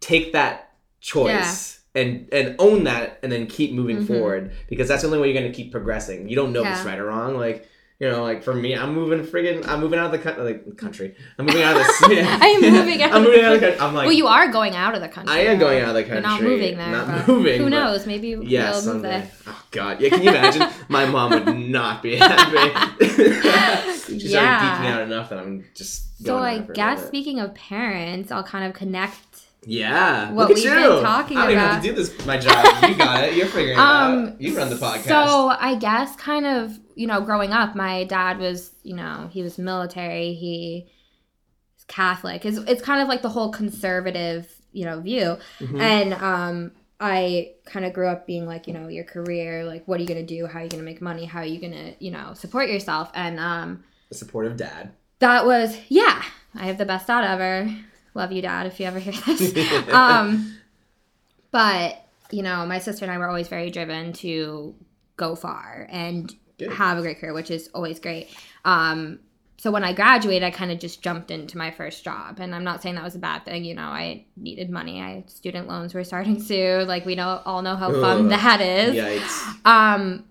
[0.00, 4.06] take that choice and and own that and then keep moving Mhm.
[4.06, 6.68] forward because that's the only way you're going to keep progressing you don't know if
[6.68, 7.68] it's right or wrong like
[8.00, 10.76] you know like for me i'm moving friggin i'm moving out of the co- like,
[10.78, 13.66] country i'm moving out of the city I'm moving out i'm moving out of the
[13.66, 15.34] country i'm like well, you are going out of the country.
[15.34, 16.90] i am going out of the You're country not moving there.
[16.90, 18.06] not moving Who knows?
[18.06, 19.30] Maybe yeah, you'll move there.
[19.46, 20.08] Oh God, yeah.
[20.08, 20.66] Can you imagine?
[20.88, 23.04] My mom would not be happy.
[24.06, 24.40] She's Yeah.
[24.40, 26.08] already geeking out enough that I'm just.
[26.24, 29.16] So going I out for a guess speaking of parents, I'll kind of connect.
[29.64, 30.32] Yeah.
[30.32, 30.70] what we've you.
[30.70, 31.48] been talking about?
[31.50, 32.26] I don't even have to do this.
[32.26, 32.88] My job.
[32.88, 33.34] You got it.
[33.34, 34.40] You're figuring it out.
[34.40, 35.10] You run the podcast.
[35.10, 39.28] Um, So I guess kind of, you know, growing up, my dad was, you know,
[39.32, 40.86] he was military, he
[41.76, 42.44] was Catholic.
[42.44, 45.38] It's, it's kind of like the whole conservative, you know, view.
[45.60, 45.80] Mhm.
[45.80, 49.98] And um I kind of grew up being like, you know, your career, like what
[49.98, 50.46] are you going to do?
[50.46, 51.24] How are you going to make money?
[51.24, 53.10] How are you going to, you know, support yourself?
[53.14, 54.92] And um a supportive dad.
[55.20, 56.22] that was yeah,
[56.54, 57.74] I have the best dad ever.
[58.14, 59.88] Love you, dad, if you ever hear this.
[59.92, 60.58] um,
[61.50, 64.74] but you know, my sister and I were always very driven to
[65.16, 66.72] go far and Good.
[66.72, 68.28] have a great career, which is always great.
[68.64, 69.20] Um,
[69.58, 72.40] so when I graduated, I kind of just jumped into my first job.
[72.40, 73.64] And I'm not saying that was a bad thing.
[73.64, 75.00] You know, I needed money.
[75.00, 76.88] I student loans were starting soon.
[76.88, 78.30] Like we know all know how fun Ugh.
[78.30, 78.96] that is.
[78.96, 79.66] Yikes.
[79.66, 80.24] Um,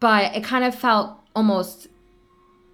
[0.00, 1.86] but it kind of felt almost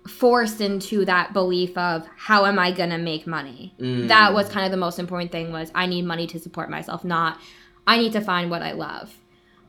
[0.09, 3.75] forced into that belief of how am I gonna make money?
[3.81, 4.09] Mm.
[4.09, 7.05] That was kind of the most important thing was I need money to support myself,
[7.05, 7.39] not
[7.87, 9.15] I need to find what I love.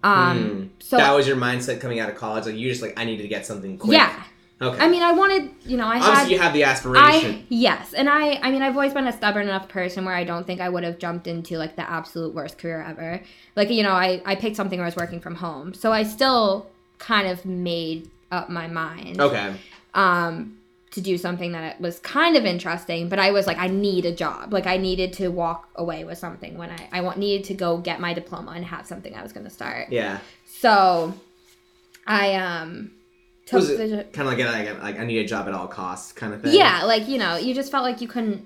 [0.04, 0.70] Um, Mm.
[0.80, 2.46] so that was your mindset coming out of college.
[2.46, 3.94] Like you just like I needed to get something quick.
[3.98, 4.24] yeah,
[4.62, 4.84] Okay.
[4.84, 6.32] I mean, I wanted, you know, I obviously had.
[6.32, 7.36] you have the aspiration.
[7.36, 10.24] I yes, and I I mean I've always been a stubborn enough person where I
[10.26, 13.22] don't think I would have jumped into like the absolute worst career ever.
[13.56, 16.04] Like you know I I picked something where I was working from home, so I
[16.04, 19.54] still kind of made up my mind okay.
[19.94, 20.56] Um
[20.92, 24.12] to do something that was kind of interesting, but I was like I need a
[24.14, 27.54] job, like I needed to walk away with something when I I want needed to
[27.54, 29.92] go get my diploma and have something I was going to start.
[29.92, 30.20] Yeah.
[30.46, 31.14] So
[32.08, 32.92] I um
[33.46, 35.68] took Was the it kind of like, like like I need a job at all
[35.68, 36.54] costs kind of thing?
[36.54, 38.46] Yeah, like you know, you just felt like you couldn't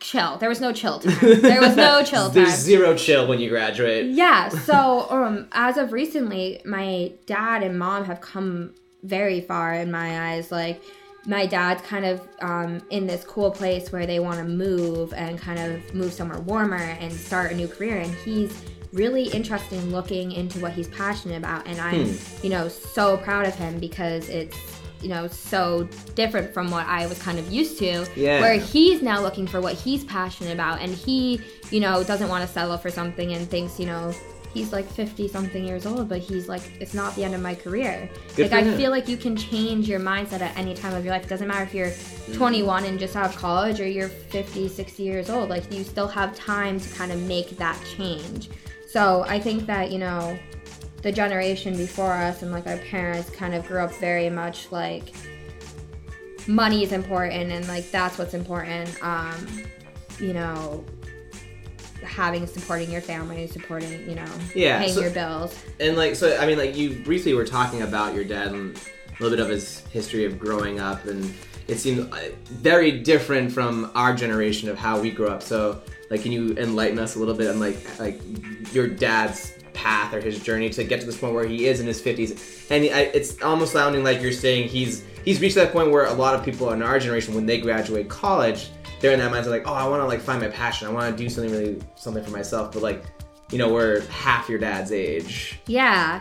[0.00, 0.38] chill.
[0.38, 1.40] There was no chill time.
[1.40, 2.34] There was no chill time.
[2.34, 4.06] There's zero chill when you graduate.
[4.06, 4.48] Yeah.
[4.48, 10.32] So um, as of recently, my dad and mom have come very far in my
[10.32, 10.50] eyes.
[10.52, 10.82] Like
[11.26, 15.38] my dad's kind of um, in this cool place where they want to move and
[15.38, 18.52] kind of move somewhere warmer and start a new career, and he's
[18.92, 23.46] really interested in looking into what he's passionate about and i'm you know so proud
[23.46, 24.56] of him because it's
[25.02, 25.82] you know so
[26.14, 28.40] different from what i was kind of used to Yeah.
[28.40, 31.38] where he's now looking for what he's passionate about and he
[31.70, 34.10] you know doesn't want to settle for something and thinks you know
[34.54, 37.54] he's like 50 something years old but he's like it's not the end of my
[37.54, 38.08] career.
[38.36, 38.76] Good like i him.
[38.76, 41.24] feel like you can change your mindset at any time of your life.
[41.24, 41.90] It doesn't matter if you're
[42.28, 42.36] Mm.
[42.36, 45.48] 21 and just out of college or you're 50 60 years old.
[45.48, 48.50] Like you still have time to kind of make that change.
[48.86, 50.38] So i think that you know
[51.02, 55.12] the generation before us and like our parents kind of grew up very much like
[56.46, 58.88] money is important and like that's what's important.
[59.02, 59.46] Um
[60.18, 60.84] you know
[62.04, 66.36] having supporting your family supporting you know Yeah, paying so- your bills And like so,
[66.38, 69.50] I mean, like you briefly were talking about your dad and a little bit of
[69.50, 71.34] his history of growing up, and
[71.66, 75.42] it seemed uh, very different from our generation of how we grew up.
[75.42, 78.20] So, like, can you enlighten us a little bit on like like
[78.72, 81.86] your dad's path or his journey to get to this point where he is in
[81.86, 82.66] his fifties?
[82.70, 86.12] And I, it's almost sounding like you're saying he's he's reached that point where a
[86.12, 88.68] lot of people in our generation, when they graduate college,
[89.00, 90.88] they're in that mindset like, oh, I want to like find my passion.
[90.88, 92.72] I want to do something really something for myself.
[92.72, 93.04] But like,
[93.50, 95.60] you know, we're half your dad's age.
[95.66, 96.20] Yeah.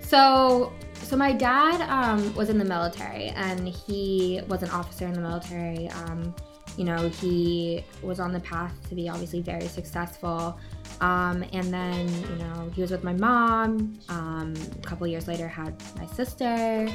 [0.00, 5.12] So so my dad um, was in the military and he was an officer in
[5.12, 5.88] the military.
[5.88, 6.34] Um,
[6.76, 10.58] you know, he was on the path to be obviously very successful.
[11.00, 13.98] Um, and then, you know, he was with my mom.
[14.08, 16.88] Um, a couple years later, had my sister.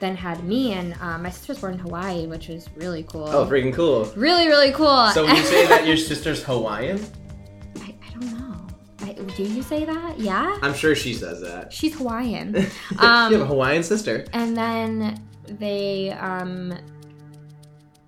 [0.00, 3.28] Then had me, and um, my sister was born in Hawaii, which was really cool.
[3.28, 4.04] Oh, freaking cool.
[4.14, 5.08] really, really cool.
[5.10, 7.04] So when you say that your sister's Hawaiian,
[7.80, 8.66] I, I don't know.
[9.00, 10.18] I, do you say that?
[10.18, 10.56] Yeah.
[10.62, 11.72] I'm sure she says that.
[11.72, 12.54] She's Hawaiian.
[12.90, 14.24] you have a Um, Hawaiian sister.
[14.32, 16.74] and then they um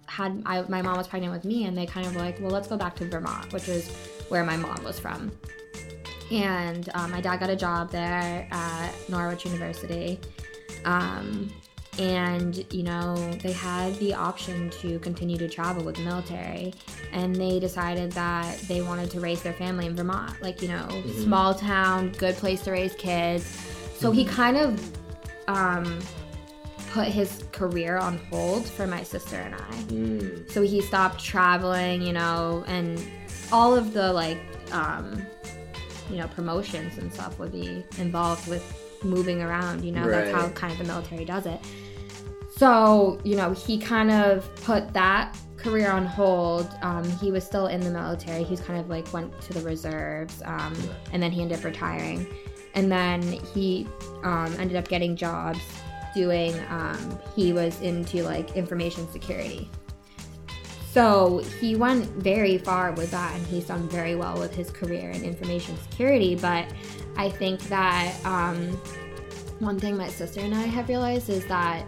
[0.07, 2.50] had I, my mom was pregnant with me and they kind of were like well
[2.50, 3.88] let's go back to vermont which is
[4.29, 5.33] where my mom was from
[6.31, 10.20] and um, my dad got a job there at norwich university
[10.85, 11.50] um,
[12.01, 16.73] and you know they had the option to continue to travel with the military
[17.13, 20.89] and they decided that they wanted to raise their family in vermont like you know
[21.23, 23.45] small town good place to raise kids
[24.01, 24.97] so he kind of
[25.47, 26.01] um,
[26.91, 29.59] put his career on hold for my sister and I.
[29.59, 30.51] Mm.
[30.51, 33.03] So he stopped traveling, you know, and
[33.53, 34.41] all of the like,
[34.73, 35.25] um,
[36.11, 38.65] you know, promotions and stuff would be involved with
[39.05, 39.85] moving around.
[39.85, 41.61] You know, that's how kind of the military does it.
[42.51, 46.69] So you know, he kind of put that career on hold.
[46.83, 48.43] Um, he was still in the military.
[48.45, 50.75] He's kind of like went to the reserves, um,
[51.13, 52.27] and then he ended up retiring.
[52.75, 53.89] And then he
[54.23, 55.61] um, ended up getting jobs
[56.15, 56.55] doing.
[56.69, 59.71] Um, he was into like information security.
[60.93, 65.11] So he went very far with that, and he's done very well with his career
[65.11, 66.35] in information security.
[66.35, 66.67] But
[67.17, 68.71] I think that um,
[69.61, 71.85] one thing my sister and I have realized is that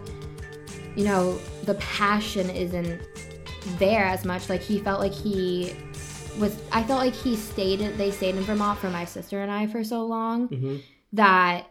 [0.95, 3.01] you know the passion isn't
[3.77, 4.49] there as much.
[4.49, 5.73] Like he felt like he
[6.39, 6.55] was.
[6.71, 7.81] I felt like he stayed.
[7.81, 10.77] in- They stayed in Vermont for my sister and I for so long hmm
[11.13, 11.67] that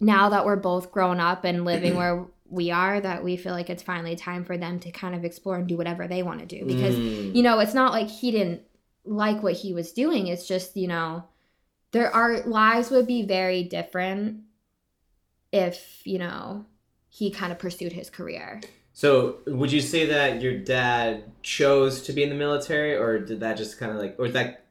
[0.00, 3.68] now that we're both grown up and living where we are that we feel like
[3.68, 6.46] it's finally time for them to kind of explore and do whatever they want to
[6.46, 7.34] do because Mm.
[7.34, 8.62] you know it's not like he didn't
[9.04, 11.24] like what he was doing it's just you know
[11.90, 14.42] there our lives would be very different
[15.52, 16.64] if you know
[17.16, 18.60] he kind of pursued his career
[18.92, 23.40] So, would you say that your dad chose to be in the military, or did
[23.40, 24.64] that just kind of like, or is that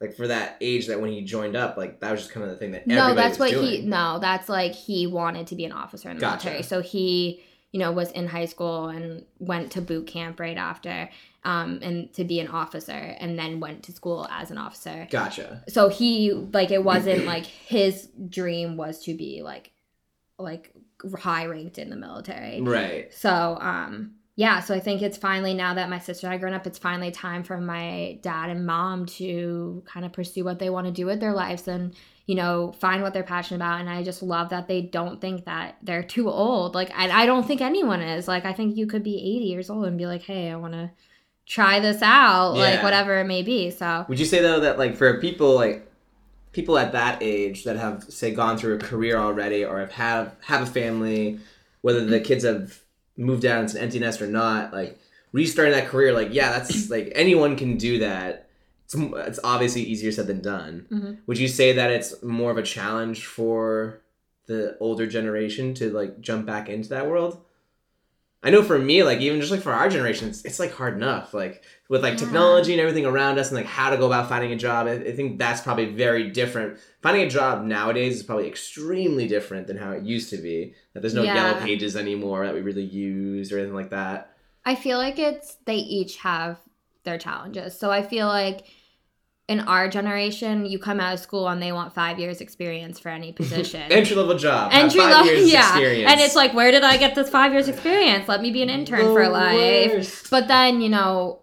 [0.00, 2.50] like for that age that when he joined up, like that was just kind of
[2.50, 3.64] the thing that No, that's what doing?
[3.66, 6.46] he no, that's like he wanted to be an officer in the Gotcha.
[6.46, 6.62] military.
[6.62, 11.08] So he, you know, was in high school and went to boot camp right after
[11.44, 15.06] um and to be an officer and then went to school as an officer.
[15.10, 15.62] Gotcha.
[15.68, 19.70] So he like it wasn't like his dream was to be like
[20.38, 20.73] like
[21.18, 22.60] high ranked in the military.
[22.60, 23.12] Right.
[23.12, 26.54] So, um, yeah, so I think it's finally now that my sister and I grown
[26.54, 30.70] up, it's finally time for my dad and mom to kind of pursue what they
[30.70, 31.94] want to do with their lives and,
[32.26, 33.80] you know, find what they're passionate about.
[33.80, 36.74] And I just love that they don't think that they're too old.
[36.74, 38.26] Like, I, I don't think anyone is.
[38.26, 40.72] Like, I think you could be 80 years old and be like, hey, I want
[40.74, 40.90] to
[41.46, 43.70] try this out, like, whatever it may be.
[43.70, 45.88] So, Would you say though that like for people like
[46.54, 50.36] people at that age that have say gone through a career already or have have,
[50.46, 51.38] have a family,
[51.82, 52.80] whether the kids have
[53.16, 54.98] moved out into an empty nest or not, like
[55.32, 58.48] restarting that career, like yeah, that's like anyone can do that.
[58.86, 60.86] It's, it's obviously easier said than done.
[60.90, 61.18] Mhm.
[61.26, 64.00] Would you say that it's more of a challenge for
[64.46, 67.40] the older generation to like jump back into that world?
[68.42, 70.94] I know for me, like even just like for our generation, it's, it's like hard
[70.94, 71.32] enough.
[71.32, 74.52] Like with like technology and everything around us, and like how to go about finding
[74.52, 74.86] a job.
[74.86, 76.78] I, I think that's probably very different.
[77.02, 80.74] Finding a job nowadays is probably extremely different than how it used to be.
[80.94, 81.34] That there's no Yeah.
[81.34, 84.30] yellow pages anymore that we really use or anything like that.
[84.64, 86.58] I feel like it's they each have
[87.04, 87.78] their challenges.
[87.78, 88.64] So I feel like
[89.46, 93.10] in our generation, you come out of school and they want five years experience for
[93.10, 93.82] any position.
[93.92, 95.68] Entry level job, Entry level, yeah.
[95.68, 96.10] experience.
[96.10, 98.26] And it's like, where did I get this five years experience?
[98.26, 99.92] Let me be an intern for life.
[99.92, 100.30] worst.
[100.30, 101.40] But then, you know,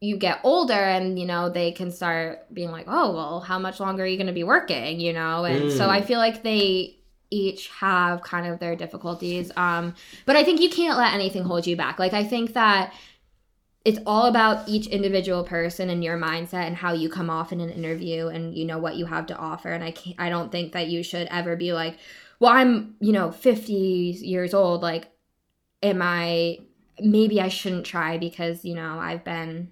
[0.00, 3.80] you get older and, you know, they can start being like, oh, well, how much
[3.80, 4.98] longer are you going to be working?
[4.98, 5.44] You know?
[5.44, 5.90] And so Mm.
[5.90, 6.96] I feel like they
[7.30, 9.52] each have kind of their difficulties.
[9.56, 9.94] Um,
[10.26, 11.98] but I think you can't let anything hold you back.
[11.98, 12.92] Like, I think that
[13.84, 17.60] it's all about each individual person and your mindset and how you come off in
[17.60, 20.52] an interview and you know what you have to offer and i can't i don't
[20.52, 21.96] think that you should ever be like
[22.40, 25.08] well i'm you know 50 years old like
[25.82, 26.58] am i
[27.00, 29.70] maybe i shouldn't try because you know i've been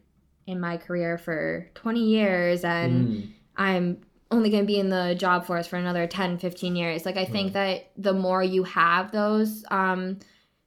[0.49, 3.29] in my career for 20 years and Mm.
[3.57, 3.99] i'm
[4.31, 7.25] only going to be in the job force for another 10 15 years like i
[7.25, 10.19] think that the more you have those um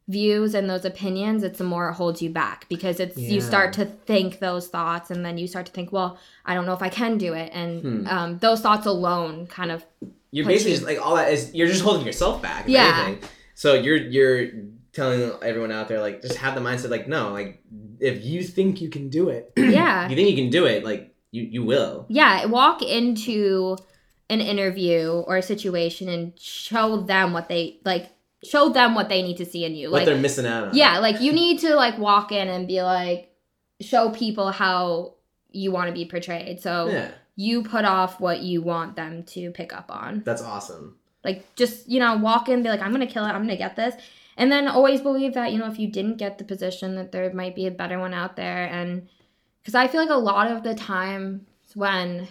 [0.07, 3.71] views and those opinions it's the more it holds you back because it's you start
[3.73, 6.81] to think those thoughts and then you start to think well i don't know if
[6.81, 8.07] i can do it and Hmm.
[8.07, 9.85] um, those thoughts alone kind of
[10.31, 10.77] You're basically you.
[10.77, 12.65] just like all that is you're just holding yourself back.
[12.67, 13.03] Yeah.
[13.07, 13.29] Anything.
[13.55, 14.47] So you're you're
[14.93, 17.63] telling everyone out there like just have the mindset like no like
[17.99, 20.09] if you think you can do it Yeah.
[20.09, 22.05] you think you can do it like you you will.
[22.09, 23.77] Yeah walk into
[24.29, 28.09] an interview or a situation and show them what they like
[28.43, 29.91] show them what they need to see in you.
[29.91, 30.75] What like they're missing out on.
[30.75, 33.33] yeah like you need to like walk in and be like
[33.81, 35.15] show people how
[35.51, 36.61] you want to be portrayed.
[36.61, 40.21] So yeah, you put off what you want them to pick up on.
[40.25, 40.97] That's awesome.
[41.23, 43.29] like just you know walk in and be like i'm gonna kill it.
[43.29, 43.95] I'm gonna get this
[44.37, 47.31] and then always believe that you know if you didn't get the position that there
[47.33, 48.65] might be a better one out there.
[48.65, 49.07] And
[49.61, 51.41] because i feel like a lot of the times
[51.75, 52.27] when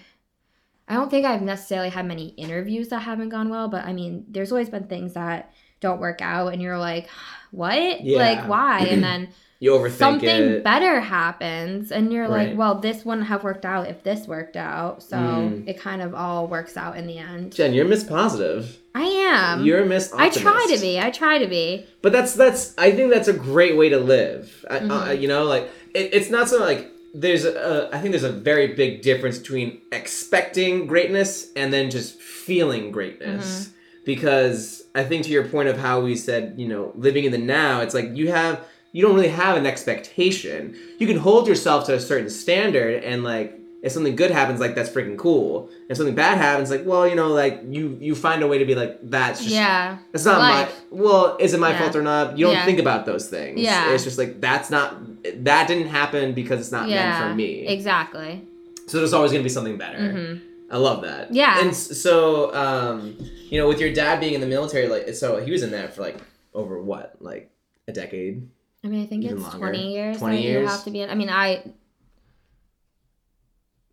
[0.89, 4.25] i don't think i've necessarily had many interviews that haven't gone well but i mean
[4.29, 7.09] there's always been things that don't work out and you're like
[7.51, 8.03] what?
[8.03, 8.19] Yeah.
[8.19, 8.81] like why?
[8.81, 9.29] And then
[9.63, 10.65] You overthink something it.
[10.65, 12.49] better happens and you're Right.
[12.49, 15.69] like well this wouldn't have worked out if this worked out so Mm.
[15.69, 18.79] it kind of all works out in the end Jen, you're Miss Positive.
[18.95, 20.13] i am you're Miss.
[20.15, 20.99] I try to be.
[20.99, 21.87] I try to be.
[22.03, 22.75] But that's that's.
[22.79, 24.65] I think that's a great way to live.
[24.69, 27.89] I- uh, you know, like it, it's not so like there's a.
[27.93, 33.45] I think there's a very big difference between expecting greatness and then just feeling greatness.
[33.67, 33.75] Mm-hmm.
[34.07, 37.39] Because I think to your point of how we said, you know, living in the
[37.39, 38.61] now, it's like you have
[38.93, 40.77] you don't really have an expectation.
[40.99, 44.75] You can hold yourself to a certain standard and like if something good happens, like
[44.75, 45.71] that's freaking cool.
[45.89, 48.65] If something bad happens, like well, you know, like you you find a way to
[48.67, 49.99] be like that's just yeah.
[50.13, 50.83] it's not Life.
[50.91, 51.79] my well, is it my Yeah.
[51.79, 52.37] fault or not?
[52.37, 52.65] You don't Yeah.
[52.67, 53.59] think about those things.
[53.61, 53.93] Yeah.
[53.93, 54.97] It's just like that's not
[55.45, 57.11] that didn't happen because it's not yeah.
[57.11, 57.67] meant for me.
[57.67, 58.43] Exactly.
[58.87, 60.13] So there's always gonna be something better.
[60.13, 61.33] hmm I love that.
[61.35, 61.61] Yeah.
[61.61, 63.17] And so um,
[63.49, 65.95] you know, with your dad being in the military, like so he was in that
[65.95, 66.19] for like
[66.55, 67.51] over what, like
[67.89, 68.47] a decade?
[68.83, 69.59] I mean, I think Even it's longer.
[69.59, 70.63] 20 years 20 that years?
[70.63, 71.11] you have to be in.
[71.11, 71.63] I mean, I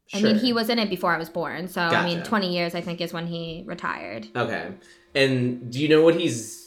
[0.07, 0.21] Sure.
[0.21, 1.67] I mean, he was in it before I was born.
[1.67, 4.27] So, I mean, 20 years I think is when he retired.
[4.35, 4.69] Okay.
[5.13, 6.65] And do you know what he's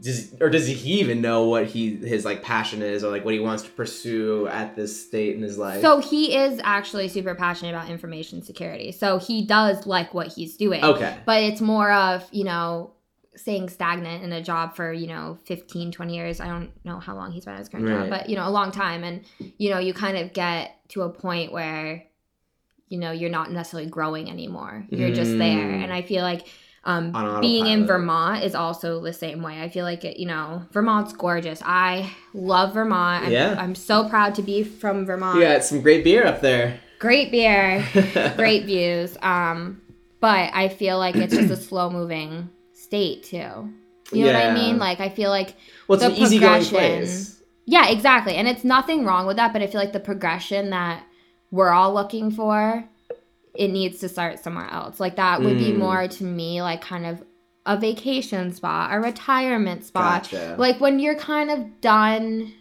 [0.00, 3.34] does or does he even know what he his like passion is or like what
[3.34, 5.80] he wants to pursue at this state in his life?
[5.80, 8.92] So, he is actually super passionate about information security.
[8.92, 10.84] So, he does like what he's doing.
[10.84, 11.16] okay.
[11.24, 12.93] But it's more of, you know,
[13.36, 17.14] staying stagnant in a job for you know 15 20 years i don't know how
[17.14, 18.08] long he's been at his current Right.
[18.08, 19.24] job but you know a long time and
[19.58, 22.04] you know you kind of get to a point where
[22.88, 25.82] you know you're not necessarily growing anymore you're just there Mm.
[25.84, 26.46] and i feel like
[26.86, 30.62] um, being in vermont is also the same way i feel like it you know
[30.70, 33.56] vermont's gorgeous i love vermont I'm, Yeah.
[33.58, 36.78] I'm so proud to be from vermont You got some great beer up there.
[36.98, 37.82] great beer
[38.36, 39.16] great views.
[39.22, 39.80] Um,
[40.20, 42.48] but I feel like it's just a slow moving
[42.94, 43.72] state too.
[44.16, 44.78] You know what I mean?
[44.78, 45.56] Like I feel like
[45.88, 47.42] Well, it's the an easygoing place.
[47.66, 48.34] yeah, exactly.
[48.36, 51.04] And it's nothing wrong with that, but I feel like the progression that
[51.50, 52.84] we're all looking for,
[53.54, 55.00] it needs to start somewhere else.
[55.00, 55.78] Like that would be Mm.
[55.78, 57.22] more to me like kind of
[57.66, 60.24] a vacation spot, a retirement spot.
[60.24, 60.54] Gotcha.
[60.58, 62.52] Like when you're kind of done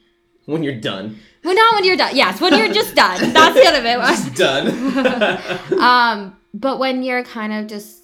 [0.45, 1.17] when you're done.
[1.43, 2.15] well, not when you're done.
[2.15, 3.31] Yes, when you're just done.
[3.33, 3.97] That's kind of it.
[3.99, 5.79] Just done.
[5.79, 8.02] um, but when you're kind of just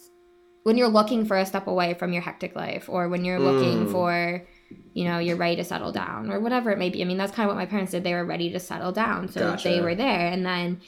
[0.64, 3.86] when you're looking for a step away from your hectic life, or when you're looking
[3.88, 3.92] Mm.
[3.92, 4.46] for,
[4.94, 7.02] you know, you're ready to settle down, or whatever it may be.
[7.02, 8.04] I mean, that's kind of what my parents did.
[8.04, 9.70] They were ready to settle down, so Gotcha.
[9.70, 10.28] they were there.
[10.28, 10.82] And then,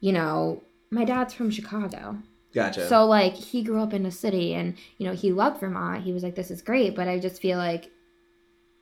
[0.00, 2.16] you know, my dad's from Chicago,
[2.54, 2.88] gotcha.
[2.88, 6.04] so like he grew up in a city, and you know he loved Vermont.
[6.04, 7.90] He was like, "This is great," but I just feel like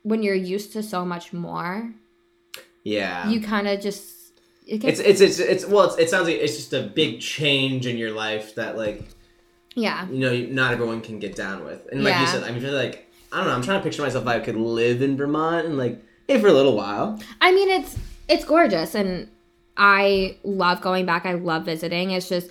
[0.03, 1.91] when you're used to so much more,
[2.83, 3.27] yeah.
[3.29, 4.13] you kind of just
[4.65, 7.19] it gets, it's, it's it's it's well it's, it sounds like it's just a big
[7.19, 9.03] change in your life that like
[9.77, 10.07] yeah.
[10.09, 12.73] you know not everyone can get down with and like you said i mean feel
[12.73, 15.65] like i don't know i'm trying to picture myself if i could live in vermont
[15.67, 17.95] and like hey for a little while I mean, it's
[18.27, 19.29] it's gorgeous, and
[19.77, 21.25] I love going back.
[21.25, 22.11] I love visiting.
[22.11, 22.49] It's just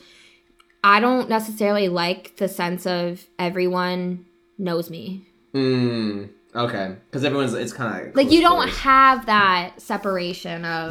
[0.82, 4.24] I don't necessarily like the sense of everyone
[4.58, 5.26] knows me.
[5.52, 10.90] mm, okay because everyone's it's kind of Like you don't have that separation of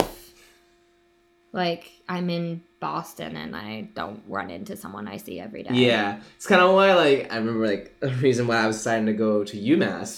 [1.52, 3.70] like I'm in Boston and I
[4.00, 5.74] don't run into someone I see every day.
[5.74, 9.08] yeah it's kind of why like i remember like the reason why i was deciding
[9.08, 10.12] to go to umass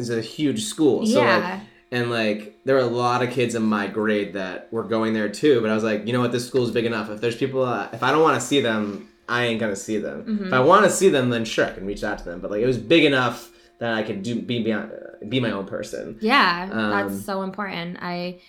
[0.00, 1.60] is a huge school so like yeah.
[1.96, 5.28] and like there were a lot of kids in my grade that were going there
[5.42, 7.62] too but i was like you know what this school's big enough if there's people
[7.62, 10.46] uh, if i don't want to see them i ain't gonna see them Mm-hmm.
[10.48, 12.50] if i want to see them then sure i can reach out to them but
[12.52, 13.38] like it was big enough
[13.80, 14.90] that i could do be beyond,
[15.28, 17.90] be my own person Yeah, Um, that's so important.
[18.02, 18.40] I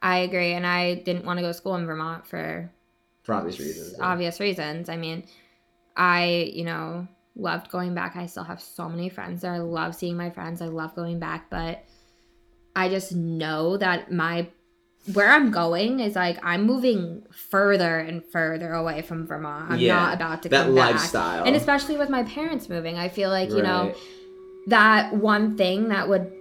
[0.00, 2.70] I agree, and I didn't want to go to school in Vermont for
[3.28, 4.88] for obvious reasons obvious reasons.
[4.88, 5.24] I mean,
[5.94, 7.06] I, you know,
[7.36, 8.16] loved going back.
[8.16, 9.52] I still have so many friends there.
[9.52, 10.62] I love seeing my friends.
[10.62, 11.84] I love going back, but
[12.74, 14.48] I just know that my
[15.12, 19.72] where I'm going is like I'm moving further and further away from Vermont.
[19.72, 20.92] I'm Yeah, not about to that come back.
[20.94, 21.44] lifestyle.
[21.44, 23.94] And especially with my parents moving, I feel like, you know,
[24.68, 26.32] that one thing that would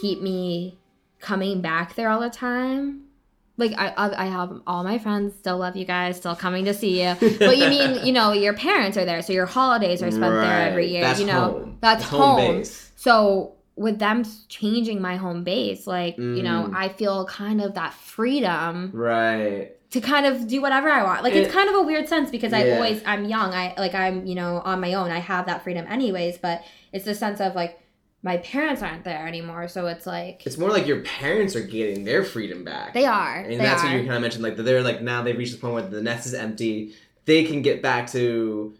[0.00, 0.78] keep me
[1.20, 3.02] coming back there all the time
[3.58, 6.74] like I, I I have all my friends still love you guys still coming to
[6.74, 7.14] see you.
[7.38, 10.68] But you mean you know your parents are there so your holidays are spent there
[10.68, 11.40] every year That's you know?
[11.50, 11.78] home.
[11.80, 12.64] that's home,
[12.96, 16.74] so with them changing my home base like you know Mm.
[16.74, 19.72] i feel kind of that freedom right.
[19.90, 21.22] to kind of do whatever i want.
[21.22, 23.52] Like it's kind of a weird sense because i always i'm young.
[23.54, 25.10] I like i'm you know on my own.
[25.10, 27.78] I have that freedom anyways but it's the sense of like
[28.22, 32.04] my parents aren't there anymore so it's like it's more like your parents are getting
[32.04, 33.86] their freedom back they are and they that's are.
[33.86, 36.02] what you kind of mentioned like they're like now they've reached the point where the
[36.02, 36.94] nest is empty
[37.26, 38.74] they can get back to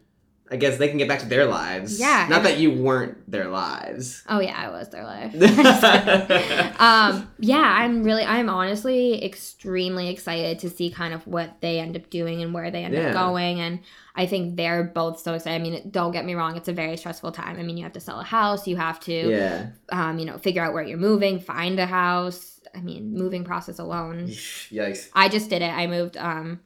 [0.51, 3.49] i guess they can get back to their lives Yeah, not that you weren't their
[3.49, 5.33] lives oh yeah i was their life
[6.81, 11.97] um yeah i'm really i'm honestly extremely excited to see kind of what they end
[11.97, 13.09] up doing and where they end Yeah.
[13.09, 13.81] up going and
[14.15, 16.97] i think they're both so excited i mean don't get me wrong it's a very
[16.97, 20.19] stressful time i mean you have to sell a house you have to yeah um,
[20.19, 22.61] you know, figure out where you're moving, find a house.
[22.75, 24.27] I mean, moving process alone.
[24.27, 25.71] yikes I just did it.
[25.73, 26.59] I moved, um,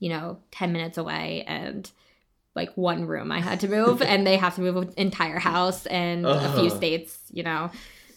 [0.00, 1.88] you know, 10 minutes away and
[2.54, 5.86] like one room I had to move, and they have to move an entire house
[5.86, 6.76] and a few uh-huh.
[6.76, 7.70] states, you know.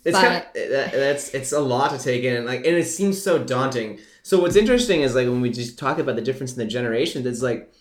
[0.05, 2.75] it's But- kind of eh, that, that's it's a lot to take in like and
[2.77, 6.21] it seems so daunting so what's interesting is like when we just talk about the
[6.21, 7.73] difference in the generations it's like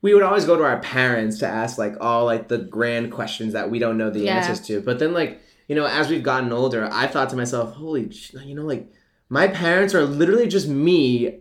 [0.00, 3.52] we would always go to our parents to ask like all like the grand questions
[3.52, 4.36] that we don't know the Yeah.
[4.38, 7.74] answers to but then like you know as we've gotten older i thought to myself
[7.74, 8.10] holy
[8.44, 8.86] you know like
[9.28, 11.40] my parents are literally just me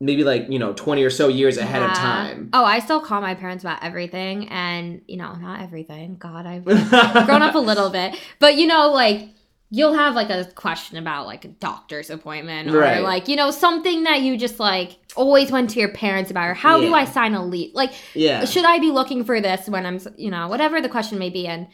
[0.00, 3.20] maybe like you know 20 or so years ahead of time Oh, I still call
[3.20, 6.16] my parents about everything, and you know, not everything.
[6.18, 9.28] God, I've grown up a little bit, but you know, like
[9.70, 13.02] you'll have like a question about like a doctor's appointment or Right.
[13.02, 16.54] like you know something that you just like always went to your parents about or
[16.54, 17.74] how do I sign a lease?
[17.74, 21.18] Like, yeah should I be looking for this when I'm you know whatever the question
[21.18, 21.66] may be and.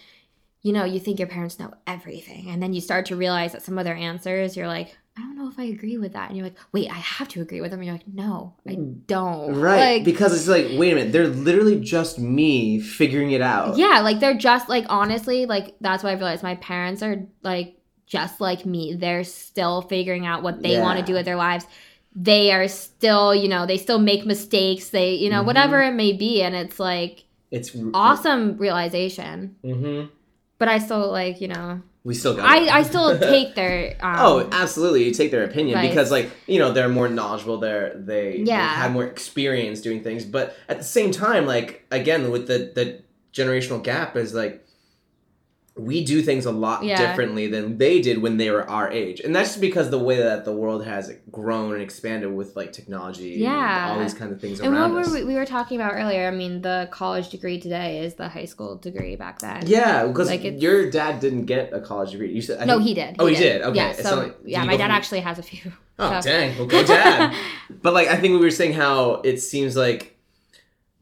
[0.66, 3.61] You know, you think your parents know everything, and then you start to realize that
[3.61, 6.29] some of their answers, you're like, I don't know if I agree with that.
[6.29, 7.79] And you're like, wait, I have to agree with them.
[7.81, 9.55] And you're like, no, I don't.
[9.61, 9.97] Right.
[9.99, 13.77] Like, because it's like, wait a minute, they're literally just me figuring it out.
[13.77, 16.43] yeah, like they're just like honestly, like that's what I realized.
[16.43, 18.95] My parents are like just like me.
[18.95, 21.67] They're still figuring out what they want to do with their lives.
[22.17, 24.91] They are still, you know, they still make mistakes.
[24.91, 25.47] They, you know, Mhm.
[25.47, 29.57] whatever it may be, and it's like It's awesome realization.
[29.65, 30.09] Mm-hmm.
[30.59, 32.69] But I still like, you know, We still got I.
[32.69, 33.97] I still take their.
[34.01, 35.05] Um, Oh, absolutely!
[35.05, 35.89] You take their opinion Right.
[35.89, 37.57] because, like, you know, they're more knowledgeable.
[37.59, 38.67] They're they Yeah.
[38.75, 40.25] had more experience doing things.
[40.27, 43.01] But at the same time, like again, with the the
[43.33, 44.63] generational gap is like
[45.77, 47.05] we do things a lot Yeah.
[47.05, 50.16] differently than they did when they were our age, and that's just because the way
[50.18, 53.91] that the world has grown and expanded with like technology, Yeah.
[53.91, 55.12] and all these kind of things And what around were us.
[55.12, 56.29] we, we were talking about earlier?
[56.29, 59.64] I mean, the college degree today is the high school degree back then.
[59.66, 62.31] yeah, because Like, your dad didn't get a college degree.
[62.33, 63.16] You said I no, think- he did.
[63.18, 63.62] Oh, he did?
[63.62, 63.93] Okay, Yeah.
[63.95, 65.72] So like- yeah, my dad from- actually has a few.
[65.99, 66.57] Oh so- dang!
[66.59, 67.33] Well, go dad.
[67.83, 70.16] But like I think we were saying how it seems like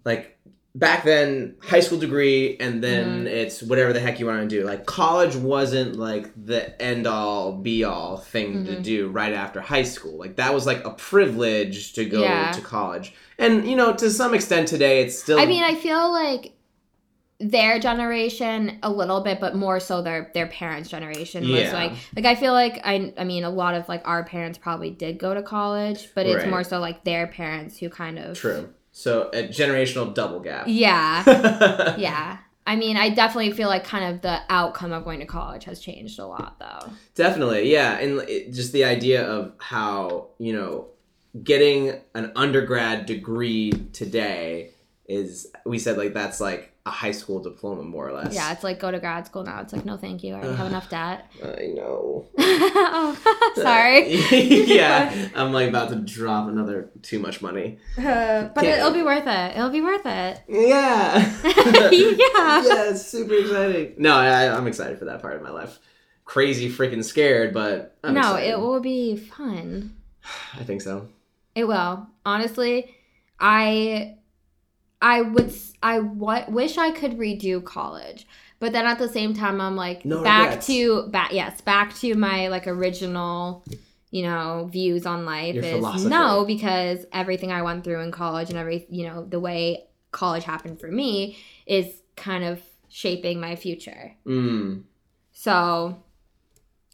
[0.05, 0.32] like
[0.75, 3.29] back then high school degree and then Mhm.
[3.29, 4.65] it's whatever the heck you want to do.
[4.65, 8.83] Like college wasn't like the end all be all thing to Mhm.
[8.83, 10.17] do right after high school.
[10.19, 12.53] Like that was like a privilege to go Yeah.
[12.53, 13.13] to college.
[13.39, 16.53] And you know, to some extent today it's still I mean, I feel like
[17.39, 21.73] their generation a little bit, but more so their their parents' generation was Yeah.
[21.75, 24.91] like like I feel like I I mean a lot of like our parents probably
[24.91, 26.51] did go to college, but it's Right.
[26.51, 28.71] more so like their parents who kind of true.
[28.93, 30.67] So a generational double gap.
[30.69, 31.97] Yeah.
[31.99, 32.39] yeah.
[32.67, 35.81] I mean, I definitely feel like kind of the outcome of going to college has
[35.81, 36.93] changed a lot though.
[37.15, 40.87] Definitely, yeah, and it, just the idea of how you know
[41.43, 44.71] getting an undergrad degree today
[45.07, 48.35] is we said like that's like a high school diploma more or less.
[48.35, 49.61] Yeah, it's like go to grad school now.
[49.61, 50.35] It's like no, thank you.
[50.35, 51.31] I already have enough debt.
[51.43, 52.27] I know.
[52.39, 54.15] oh, sorry.
[54.75, 57.79] yeah, I'm like about to drop another too much money.
[57.99, 59.57] Uh, but Can't- it'll be worth it.
[59.57, 60.41] It'll be worth it.
[60.49, 61.19] Yeah.
[61.91, 61.91] Yeah.
[62.65, 63.95] Yeah, it's super exciting.
[63.99, 65.79] No, I, I'm excited for that part of my life.
[66.25, 68.51] Crazy freaking scared, but I'm no, excited.
[68.51, 69.97] it will be fun.
[70.55, 71.09] I think so.
[71.55, 72.07] It will.
[72.25, 72.95] Honestly,
[73.39, 74.17] I
[75.03, 78.27] I would I wa- wish I could redo college.
[78.61, 80.67] But then at the same time I'm like No back regrets.
[80.69, 83.65] to back yes, back to my like original
[84.11, 86.09] you know, views on life Your is philosophy.
[86.11, 90.45] no because everything I went through in college and every, you know, the way college
[90.45, 94.13] happened for me is kind of shaping my future.
[94.27, 94.83] Mm.
[95.33, 95.97] So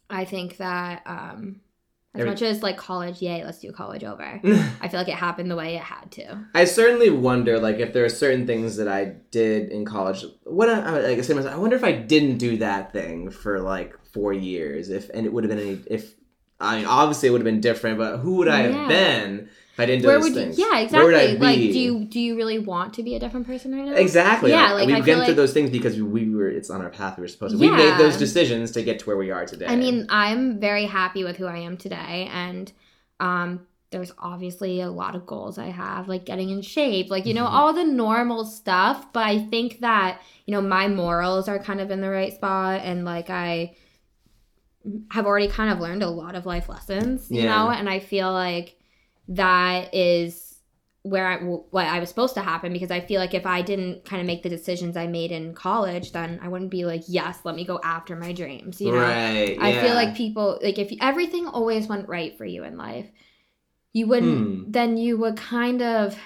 [0.09, 1.61] I think that um
[2.19, 4.23] as Every- much as like college, yay, let's do college over.
[4.81, 6.45] I feel like it happened the way it had to.
[6.55, 10.25] I certainly wonder, like, if there are certain things that I did in college.
[10.45, 13.95] What I, like, I myself, I wonder if I didn't do that thing for like
[14.13, 15.81] four years, if and it would have been any.
[15.87, 16.15] If
[16.61, 19.49] I mean, obviously it would have been different, but who would I have been
[19.79, 20.59] I didn't do Where those would you, things?
[20.59, 21.37] yeah, Where exactly.
[21.39, 23.93] Like, do you do you really want to be a different person right now?
[23.95, 24.51] Exactly.
[24.51, 26.49] Yeah, like, like, we've been through those things because we were.
[26.49, 27.17] It's on our path.
[27.17, 27.61] We were supposed to.
[27.61, 29.67] We made those decisions to get to where we are today.
[29.67, 32.73] I mean, I'm very happy with who I am today, and
[33.21, 37.35] um, there's obviously a lot of goals I have, like getting in shape, like you
[37.35, 37.53] know, Mhm.
[37.53, 39.13] all the normal stuff.
[39.13, 42.81] But I think that you know my morals are kind of in the right spot,
[42.83, 43.77] and like I
[45.11, 47.55] have already kind of learned a lot of life lessons, you Yeah.
[47.65, 48.75] know, and I feel like
[49.29, 50.61] that is
[51.03, 54.05] where I what I was supposed to happen because I feel like if I didn't
[54.05, 57.39] kind of make the decisions I made in college, then I wouldn't be like, yes,
[57.45, 59.17] let me go after my dreams, you know.
[59.17, 59.57] right.
[59.59, 63.11] I feel like people like if everything always went right for you in life,
[63.93, 64.73] you wouldn't Hmm.
[64.73, 66.19] then you would kind of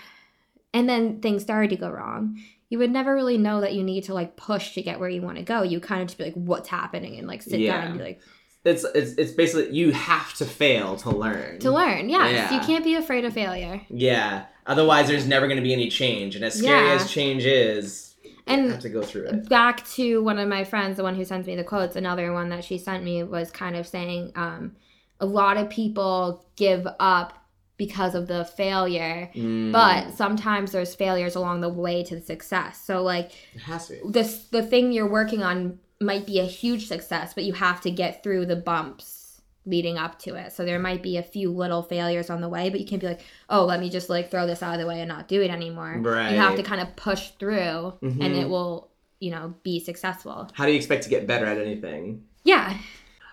[0.75, 2.39] and then things started to go wrong.
[2.71, 5.21] You would never really know that you need to like push to get where you
[5.23, 5.63] want to go.
[5.63, 7.73] You kind of just be like, what's happening and like sit Yeah.
[7.73, 8.21] down and be like
[8.65, 11.59] it's it's it's basically you have to fail to learn.
[11.61, 12.09] to learn.
[12.09, 12.33] Yes.
[12.33, 12.55] Yeah.
[12.55, 13.81] You can't be afraid of failure.
[13.91, 14.45] Yeah.
[14.67, 16.95] Otherwise, there's never going to be any change, and as scary Yeah.
[16.95, 19.49] as change is, you And have to go through it.
[19.49, 22.49] back to one of my friends, the one who sends me the quotes, another one
[22.51, 24.77] that she sent me was kind of saying um,
[25.19, 27.33] a lot of people give up
[27.77, 29.73] because of the failure, Mm.
[29.73, 32.81] but sometimes there's failures along the way to success.
[32.85, 34.01] So, like, it has to be.
[34.11, 37.91] this the thing you're working on might be a huge success, but you have to
[37.91, 40.53] get through the bumps leading up to it.
[40.53, 43.07] So there might be a few little failures on the way, but you can't be
[43.07, 45.41] like, "Oh, let me just like throw this out of the way and not do
[45.41, 46.33] it anymore." Right.
[46.33, 48.41] You have to kind of push through and Mhm.
[48.41, 48.91] it will,
[49.21, 50.49] you know, be successful.
[50.55, 52.25] How do you expect to get better at anything?
[52.43, 52.77] Yeah.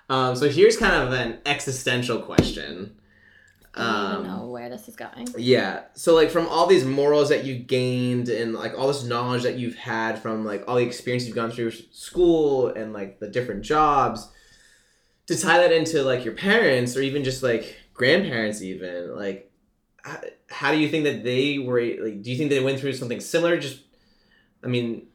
[0.07, 2.95] Um, so here's kind of an existential question.
[3.75, 5.27] I don't Um, even know where this is going.
[5.37, 5.83] Yeah.
[5.93, 9.57] So like from all these morals that you gained and like all this knowledge that
[9.57, 13.61] you've had from like all the experience you've gone through school and like the different
[13.61, 14.27] jobs,
[15.27, 19.51] to tie that into like your parents or even just like grandparents, even like,
[20.01, 21.79] how, how do you think that they were?
[21.79, 23.59] Like, do you think they went through something similar?
[23.59, 23.81] Just,
[24.63, 25.07] I mean,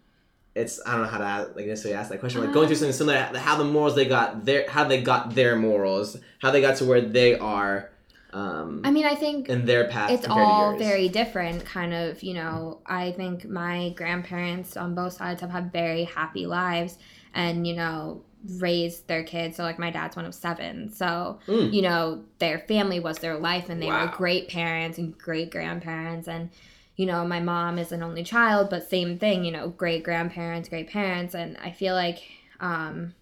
[0.54, 2.40] it's I don't know how to ask, like necessarily ask that question.
[2.42, 5.56] Like going through something similar, how the morals they got their, how they got their
[5.56, 7.90] morals, how they got to where they are.
[8.34, 11.64] Um, I mean, I think in their path, it's all very different.
[11.64, 16.44] Kind of, you know, I think my grandparents on both sides have had very happy
[16.44, 16.98] lives,
[17.32, 18.24] and you know,
[18.58, 19.56] raised their kids.
[19.56, 21.72] So, like, my dad's one of seven, so Mm.
[21.72, 24.06] you know, their family was their life, and they Wow.
[24.06, 26.50] were great parents and great grandparents, and
[26.96, 30.68] you know, my mom is an only child, but same thing, you know, great grandparents,
[30.68, 32.18] great parents, and I feel like,
[32.60, 33.14] um,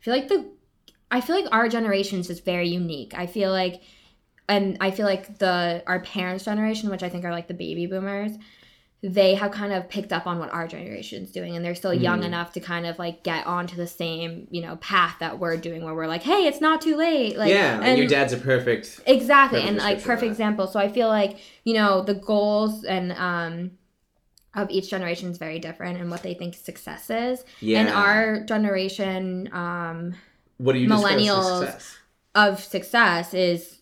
[0.00, 0.46] I feel like the,
[1.10, 3.12] I feel like our generation is just very unique.
[3.14, 3.80] I feel like,
[4.48, 7.86] and I feel like the our parents' generation, which I think are like the baby
[7.86, 8.32] boomers,
[9.02, 11.94] they have kind of picked up on what our generation is doing, and they're still
[11.94, 12.26] young Mm.
[12.26, 15.84] enough to kind of like get onto the same, you know, path that we're doing,
[15.84, 17.36] where we're like, hey, it's not too late.
[17.38, 19.00] Like, yeah, and, and your dad's a perfect.
[19.06, 23.12] exactly Perfect and like perfect example so i feel like you know the goals and
[23.12, 23.70] um
[24.54, 27.80] of each generation is very different and what they think success is Yeah.
[27.80, 30.14] and our generation um
[30.56, 31.96] what do you millennials- success?
[32.34, 33.77] of success is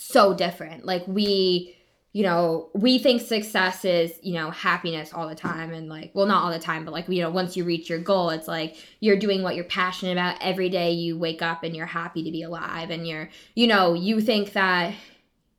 [0.00, 0.84] so different.
[0.84, 1.76] Like we
[2.12, 6.26] you know we think success is you know happiness all the time and like well
[6.26, 8.76] not all the time but like you know once you reach your goal it's like
[8.98, 10.36] you're doing what you're passionate about.
[10.40, 13.94] Every day you wake up and you're happy to be alive and you're you know
[13.94, 14.94] you think that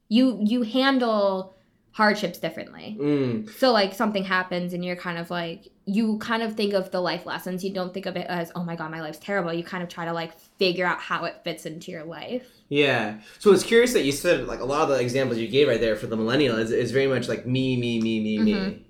[0.10, 1.56] you you handle
[1.92, 2.98] hardships differently.
[3.00, 3.50] Mm.
[3.58, 7.02] so like something happens and you're kind of like you kind of think of the
[7.02, 9.64] life lessons you don't think of it as oh my god my life's terrible you
[9.64, 13.20] kind of try to like figure out how it fits into your life Yeah.
[13.40, 15.82] So it's curious that you said like a lot of the examples you gave right
[15.82, 18.54] there for the millennial is, is very much like me, me, me, me, me.
[18.54, 18.84] Mhm.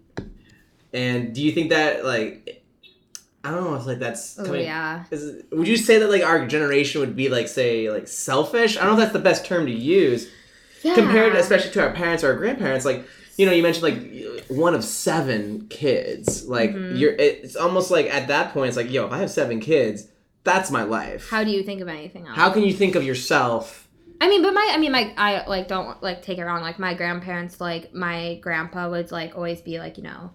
[0.93, 2.63] And do you think that like
[3.43, 6.23] I don't know if like that's oh coming- yeah is, would you say that like
[6.23, 8.77] our generation would be like say like selfish?
[8.77, 10.27] I don't know if that's the best term to use
[10.83, 13.05] yeah compared especially to our parents or our grandparents like
[13.41, 16.99] you know you mentioned like one of seven kids like Mhm.
[16.99, 20.07] you're it's almost like at that point it's like yo if i have seven kids
[20.43, 23.03] that's my life how do you think of anything else how can you think of
[23.03, 23.87] yourself
[24.23, 26.61] I mean, but my, I mean, my, I like don't like take it wrong.
[26.61, 30.29] Like my grandparents, like my grandpa would like always be like, you know,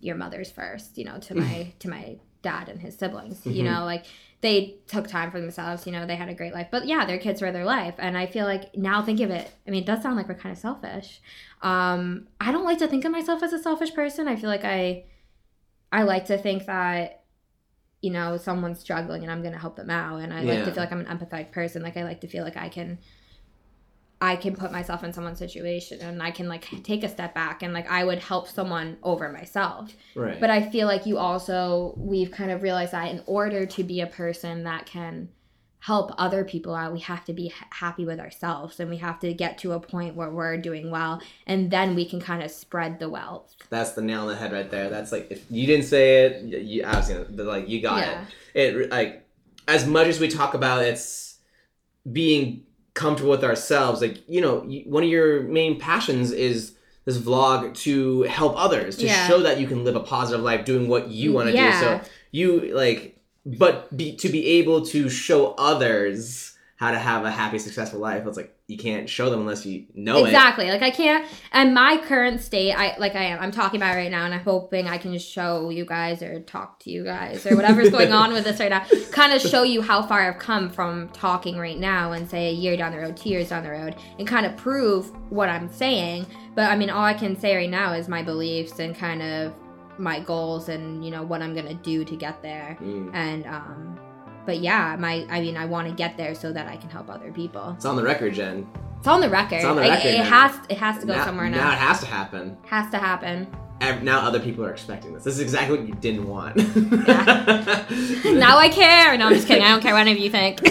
[0.00, 3.46] your mother's first, you know, to my to my dad and his siblings.
[3.46, 3.64] You Mhm.
[3.64, 4.04] know, like
[4.46, 5.86] they took time for themselves.
[5.86, 6.68] You know, they had a great life.
[6.70, 9.50] But yeah, their kids were their life, and I feel like now think of it.
[9.66, 11.20] I mean, it does sound like we're kind of selfish.
[11.62, 14.28] Um, I don't like to think of myself as a selfish person.
[14.28, 15.04] I feel like I,
[15.92, 17.22] I like to think that.
[18.02, 20.82] You know, someone's struggling and I'm gonna help them out, and I like to feel
[20.82, 21.82] like I'm an empathetic person.
[21.82, 22.98] Like I like to feel like I can
[24.20, 27.62] I can put myself in someone's situation and I can like take a step back
[27.62, 29.92] and like I would help someone over myself.
[30.14, 33.84] right But I feel like you also we've kind of realized that in order to
[33.84, 35.28] be a person that can
[35.80, 39.32] help other people out, we have to be happy with ourselves and we have to
[39.34, 42.98] get to a point where we're doing well and then we can kind of spread
[42.98, 43.54] the wealth.
[43.68, 46.42] that's the nail on the head right there that's like if you didn't say it
[46.42, 48.24] you obviously but like you got Yeah.
[48.54, 49.26] it it like
[49.68, 51.38] as much as we talk about it's
[52.10, 52.65] being
[52.96, 54.54] comfortable with ourselves like you know
[54.86, 56.72] one of your main passions is
[57.04, 59.28] this vlog to help others to Yeah.
[59.28, 61.70] show that you can live a positive life doing what you want to Yeah.
[61.70, 62.48] do so you
[62.84, 63.00] like
[63.44, 68.26] but be, to be able to show others how to have a happy successful life
[68.26, 70.68] it's like you can't show them unless you know it exactly.
[70.68, 73.40] Like I can't and my current state, I like I am.
[73.40, 76.20] I'm talking about it right now and I'm hoping I can just show you guys
[76.20, 78.84] or talk to you guys or whatever's going on with this right now.
[79.12, 82.52] Kind of show you how far I've come from talking right now and say a
[82.52, 85.70] year down the road, two years down the road, and kind of prove what I'm
[85.70, 86.26] saying.
[86.56, 89.54] But I mean all I can say right now is my beliefs and kind of
[89.98, 92.76] my goals and you know what I'm gonna do to get there.
[92.80, 93.14] Mm.
[93.14, 94.00] And um
[94.46, 97.10] but yeah, my I mean I want to get there so that I can help
[97.10, 97.74] other people.
[97.76, 98.66] it's on the record jen
[98.98, 99.56] It's on the record.
[99.56, 100.24] It's on the It- record it, now.
[100.48, 101.72] has it has to go now, somewhere now now.
[101.72, 103.46] it has to happen Has to happen.
[103.80, 105.24] Now other people are expecting this.
[105.24, 106.56] This is exactly what you didn't want.
[106.56, 106.66] now
[108.56, 109.18] I care.
[109.18, 109.64] No, I'm just kidding.
[109.64, 110.60] I don't care what any of you think.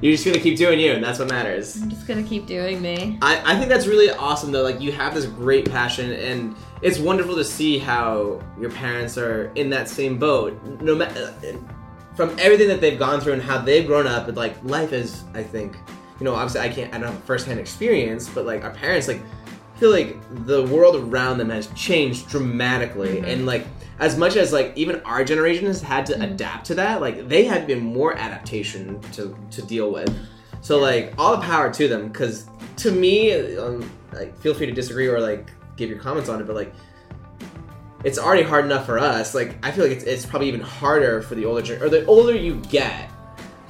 [0.00, 1.76] You're just gonna keep doing you, and that's what matters.
[1.76, 3.18] I'm just gonna keep doing me.
[3.20, 4.62] I, I think that's really awesome though.
[4.62, 9.52] Like you have this great passion, and it's wonderful to see how your parents are
[9.56, 10.58] in that same boat.
[10.80, 11.52] No matter uh,
[12.14, 15.24] from everything that they've gone through and how they've grown up, and like life is.
[15.34, 15.76] I think
[16.18, 16.34] you know.
[16.34, 16.94] Obviously, I can't.
[16.94, 19.20] I don't have a firsthand experience, but like our parents, like
[19.80, 20.16] feel like
[20.46, 23.26] the world around them has changed dramatically, Mhm.
[23.32, 23.66] and like
[23.98, 26.32] as much as like even our generation has had to Mhm.
[26.32, 30.10] adapt to that, like they had been more adaptation to to deal with.
[30.60, 32.44] So like all the power to them, because
[32.76, 36.46] to me, um, like feel free to disagree or like give your comments on it,
[36.46, 36.72] but like
[38.04, 39.34] it's already hard enough for us.
[39.34, 42.34] Like I feel like it's, it's probably even harder for the older or the older
[42.34, 43.10] you get.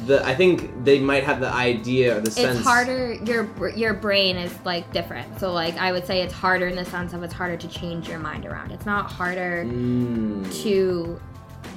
[0.07, 2.57] The I think they might have the idea or the sense.
[2.59, 3.14] It's harder.
[3.24, 5.38] Your your brain is like different.
[5.38, 8.09] So like I would say it's harder in the sense of it's harder to change
[8.09, 8.70] your mind around.
[8.72, 10.62] It's not harder Mm.
[10.62, 11.20] to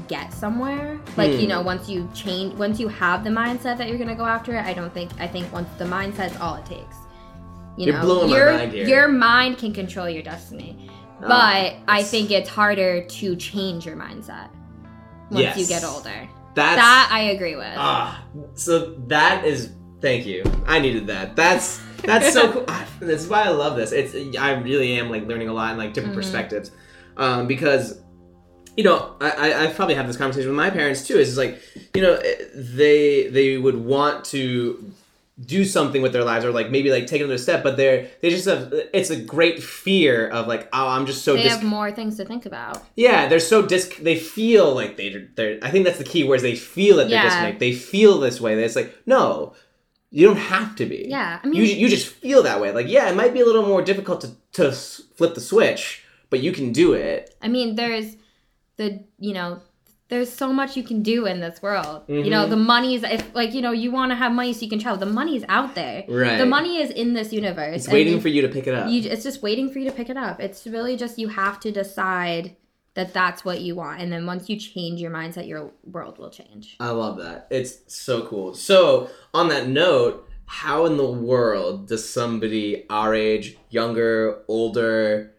[0.08, 1.00] get somewhere.
[1.18, 1.48] Like you Hmm.
[1.50, 4.66] know, once you change, once you have the mindset that you're gonna go after it,
[4.66, 5.12] I don't think.
[5.20, 6.96] I think once the mindset's all it takes.
[7.78, 8.88] You You're know, blowing my your mind here.
[8.88, 10.90] your mind can control your destiny,
[11.24, 14.48] Ah, but I think it's harder to change your mindset
[15.32, 16.28] once you get older.
[16.56, 17.74] That's that I agree with.
[17.76, 18.24] Ah,
[18.56, 20.44] so that is thank you.
[20.66, 21.36] I needed that.
[21.36, 22.66] That's that's so cool.
[22.68, 23.92] Ah, That's why I love this.
[23.92, 26.20] It's I really am like learning a lot and like different Mhm.
[26.22, 26.72] perspectives,
[27.18, 28.00] um, because
[28.78, 31.18] you know I, I I probably have this conversation with my parents too.
[31.18, 31.60] Is like
[31.96, 34.92] you know eh, they they would want to
[35.40, 38.30] do something with their lives or like maybe like take another step but they're they
[38.30, 41.92] just have it's a great fear of like oh i'm just so they have more
[41.92, 42.84] things to think about.
[42.96, 43.88] yeah, they're so dis.
[44.00, 45.58] They feel like they they're.
[45.64, 46.24] I think that's the key.
[46.24, 47.60] Whereas they feel that they're disconnected.
[47.60, 48.54] They feel this way.
[48.64, 49.56] It's like no,
[50.12, 51.08] you don't have to be.
[51.10, 52.72] Yeah, I you mean- you just feel that way.
[52.72, 56.42] Like yeah, it might be a little more difficult to to flip the switch, but
[56.42, 57.36] you can do it.
[57.42, 58.18] I mean, there's
[58.78, 59.62] the you know,
[60.10, 62.04] there's so much you can do in this world.
[62.08, 62.52] You know, mm-hmm.
[62.52, 64.80] the money is if like you know you want to have money so you can
[64.80, 65.00] travel.
[65.00, 66.04] The money is out there.
[66.08, 66.38] Right.
[66.38, 67.86] The money is in this universe.
[67.86, 68.90] It's waiting for you to pick it up.
[68.90, 69.02] you.
[69.10, 70.40] It's just waiting for you to pick it up.
[70.40, 72.56] It's really just you have to decide
[72.96, 76.30] that that's what you want, and then once you change your mindset, your world will
[76.30, 76.76] change.
[76.80, 77.48] I love that.
[77.50, 78.54] It's so cool.
[78.54, 85.33] So, on that note, how in the world does somebody our age, younger, older,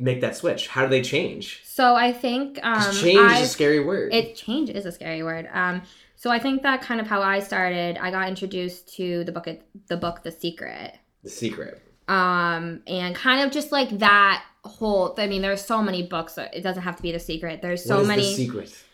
[0.00, 0.68] make that switch?
[0.68, 1.62] How do they change?
[1.64, 4.12] So I think um, change is I've- a scary word.
[4.14, 5.48] It change is a scary word.
[5.52, 5.82] Um,
[6.16, 7.96] so I think that kind of how I started.
[7.98, 9.46] I got introduced to the book,
[9.86, 10.94] the book, The Secret.
[11.22, 11.82] the secret.
[12.08, 16.62] um and kind of just like that whole i mean there's so many books it
[16.62, 18.84] doesn't have to be the secret there's so is many the secret?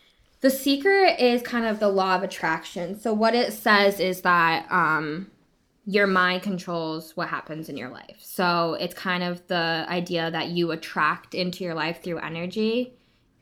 [0.41, 4.65] the secret is kind of the law of attraction so what it says is that
[4.71, 5.27] um
[5.85, 10.49] your mind controls what happens in your life so it's kind of the idea that
[10.49, 12.93] you attract into your life through energy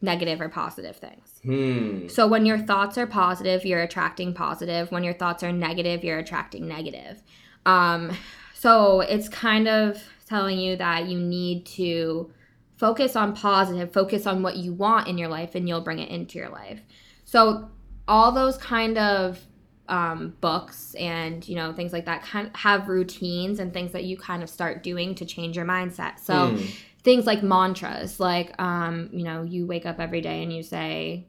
[0.01, 2.07] negative or positive things Hmm.
[2.07, 4.89] so when your thoughts are positive, you're attracting positive.
[4.93, 7.21] When your thoughts are negative, you're attracting negative.
[7.65, 8.15] Um,
[8.53, 12.31] so it's kind of telling you that you need to
[12.77, 16.09] focus on positive, focus on what you want in your life, and you'll bring it
[16.09, 16.79] into your life.
[17.25, 17.69] So
[18.07, 19.45] all those kind of
[19.89, 24.03] um, books and you know things like that kind of have routines and things that
[24.05, 26.19] you kind of start doing to change your mindset.
[26.19, 26.65] So Hmm.
[27.03, 31.27] things like mantras like um, you know you wake up every day and you say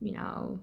[0.00, 0.60] you know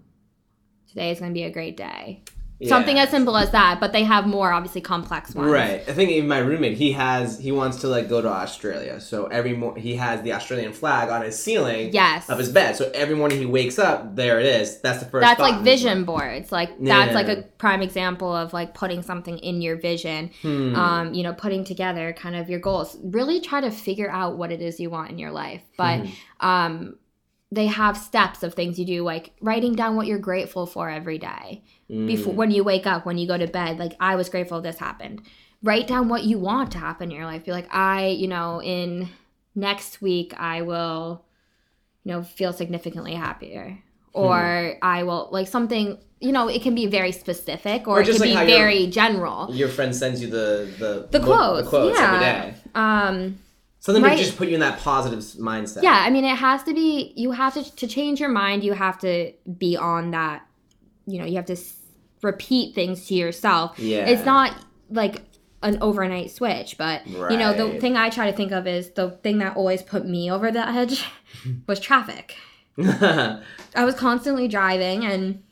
[0.87, 2.23] today is going to be a great day
[2.63, 5.81] something as simple as that but they have more obviously complex ones Right.
[5.87, 8.99] I think even my roommate, he has he wants to like go to Australia.
[9.01, 12.75] So every morning he has the Australian flag on his ceiling yes of his bed.
[12.77, 14.79] So every morning he wakes up, there it is.
[14.81, 15.21] That's the first.
[15.21, 19.61] that's like vision boards like that's like a prime example of like putting something in
[19.61, 20.31] your vision.
[20.41, 20.75] Hmm.
[20.75, 24.51] um, you know putting together kind of your goals really try to figure out what
[24.51, 26.47] it is you want in your life but Hmm.
[26.47, 26.95] um,
[27.51, 31.17] they have steps of things you do like writing down what you're grateful for every
[31.17, 32.07] day Hmm.
[32.07, 34.79] before when you wake up when you go to bed like i was grateful this
[34.79, 35.21] happened
[35.61, 38.59] write down what you want to happen in your life be like i you know
[38.61, 39.07] in
[39.53, 41.23] next week i will
[42.03, 43.77] you know feel significantly happier
[44.13, 48.05] or i will like something you know it can be very specific or, Or it
[48.05, 51.69] just can like be very general Your friend sends you the the the quotes, the
[51.69, 52.05] quotes yeah.
[52.07, 52.55] every day.
[52.73, 53.37] um
[53.85, 54.17] Something Right.
[54.17, 55.83] to just put you in that positive mindset.
[55.83, 58.73] yeah i mean it has to be you have to to change your mind you
[58.73, 60.45] have to be on that
[61.05, 61.75] you know you have to s-
[62.23, 64.07] repeat things to yourself Yeah.
[64.07, 64.55] it's not
[64.89, 65.21] like
[65.61, 69.11] an overnight switch but you know the thing i try to think of is the
[69.23, 71.05] thing that always put me over the edge
[71.67, 72.35] was traffic
[72.79, 75.43] i was constantly driving and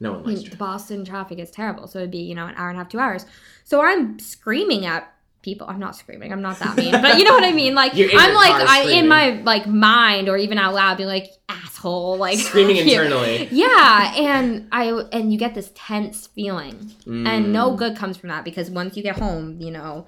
[0.00, 2.46] No one I likes mean, the boston traffic is terrible so it'd be you know
[2.46, 3.26] an hour and a half two hours
[3.64, 5.12] so i'm screaming at
[5.46, 7.92] people i'm not screaming i'm not that mean but you know what i mean like
[7.94, 12.36] i'm like i in my like mind or even out loud be like asshole like
[12.38, 13.48] Screaming internally.
[13.52, 17.76] yeah and i and you get this tense feeling and no Mm.
[17.78, 20.06] good comes from that because once you get home you know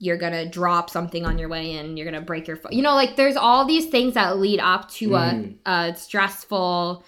[0.00, 2.94] you're gonna drop something on your way in you're gonna break your foot you know
[2.94, 5.56] like there's all these things that lead up to Mm.
[5.64, 7.04] a, a stressful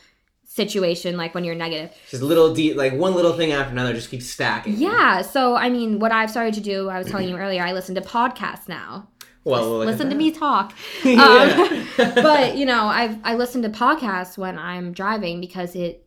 [0.57, 4.11] situation like when you're negative Just little de- like one little thing after another just
[4.11, 4.75] keeps stacking.
[4.77, 7.73] yeah so i mean what i've started to do i was telling you earlier i
[7.73, 9.07] listen to podcasts now
[9.45, 10.19] Well, we'll listen to that.
[10.19, 10.73] me talk
[11.05, 16.07] um, but you know i i listen to podcasts when i'm driving because it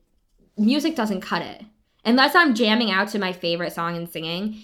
[0.58, 1.62] music doesn't cut it
[2.04, 4.60] unless i'm jamming out to my favorite song and singing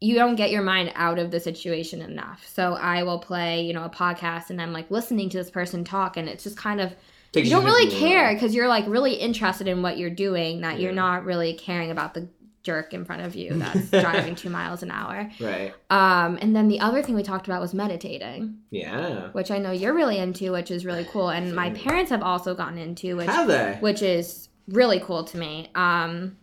[0.00, 2.44] you don't get your mind out of the situation enough.
[2.46, 5.82] So I will play, you know, a podcast and I'm like listening to this person
[5.82, 6.92] talk and it's just kind of
[7.40, 10.92] you don't really care because you're like really interested in what you're doing that you're
[10.92, 12.28] not really caring about the
[12.62, 15.30] jerk in front of you that's driving 2 miles an hour.
[15.40, 15.74] Right.
[15.90, 19.28] Um and then the other thing we talked about was meditating, Yeah.
[19.32, 22.54] which I know you're really into, which is really cool and my parents have also
[22.54, 23.76] gotten into which Have they?
[23.80, 25.70] which is really cool to me.
[25.74, 26.38] Um,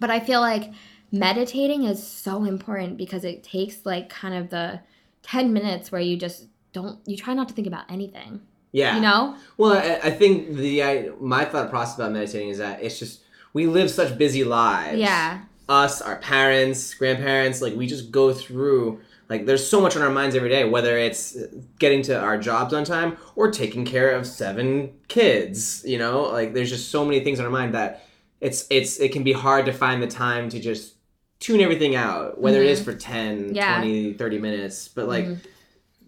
[0.00, 0.72] but I feel like
[1.12, 4.80] meditating is so important because it takes like kind of the
[5.22, 8.40] 10 minutes where you just don't, you try not to think about anything,
[8.72, 8.96] Yeah.
[8.96, 9.36] you know?
[9.58, 13.20] Well, I, I think the I, my thought process about meditating is that it's just
[13.52, 14.98] we live such busy lives.
[14.98, 15.42] Yeah.
[15.68, 19.00] Us, our parents, grandparents, like we just go through.
[19.28, 21.36] Like there's so much on our minds every day, whether it's
[21.78, 25.82] getting to our jobs on time or taking care of seven kids.
[25.86, 28.04] You know, like there's just so many things on our mind that
[28.40, 30.94] it's it's it can be hard to find the time to just
[31.40, 33.76] tune everything out, whether it is for 10, Yeah.
[33.78, 34.88] 20, 30 minutes.
[34.88, 35.38] But like Mhm.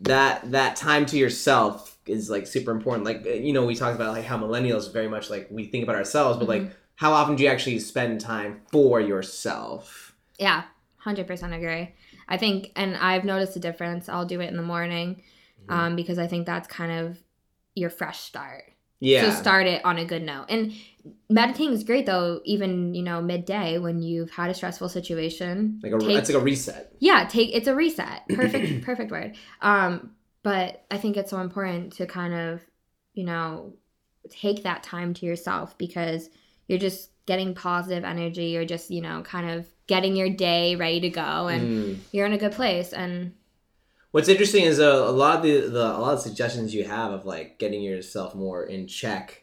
[0.02, 4.12] that that time to yourself is like super important like you know we talked about
[4.12, 7.42] like how millennials very much like we think about ourselves but like how often do
[7.42, 10.64] you actually spend time for yourself Yeah.
[11.04, 11.94] 100% agree.
[12.28, 14.08] I think, and I've noticed a difference.
[14.08, 15.22] I'll do it in the morning
[15.68, 17.18] um, because I think that's kind of
[17.74, 18.64] your fresh start.
[19.00, 20.46] yeah So start it on a good note.
[20.48, 20.72] And
[21.28, 25.80] meditating is great though, even, you know, midday when you've had a stressful situation.
[25.82, 29.36] like a take- it's like a reset yeah take it's a reset perfect perfect word
[29.60, 30.12] um
[30.44, 32.60] but i think it's so important to kind of
[33.14, 33.74] you know
[34.30, 36.30] take that time to yourself because
[36.68, 41.00] you're just getting positive energy you're just you know kind of getting your day ready
[41.00, 42.00] to go and Mm.
[42.12, 43.32] you're in a good place and
[44.12, 47.12] what's interesting is uh, a lot of the, the a lot of suggestions you have
[47.12, 49.42] of like getting yourself more in check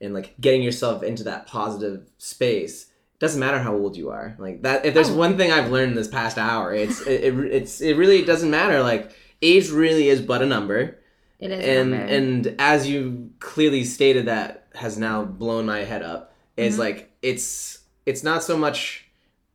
[0.00, 2.86] and like getting yourself into that positive space
[3.18, 5.16] doesn't matter how old you are like that if there's Oh.
[5.16, 8.82] one thing i've learned this past hour it's it, it, it's it really doesn't matter
[8.82, 10.98] like age really is but a number.
[11.40, 16.32] It is and and as you clearly stated that has now blown my head up
[16.56, 16.78] is Mhm.
[16.78, 19.04] like it's it's not so much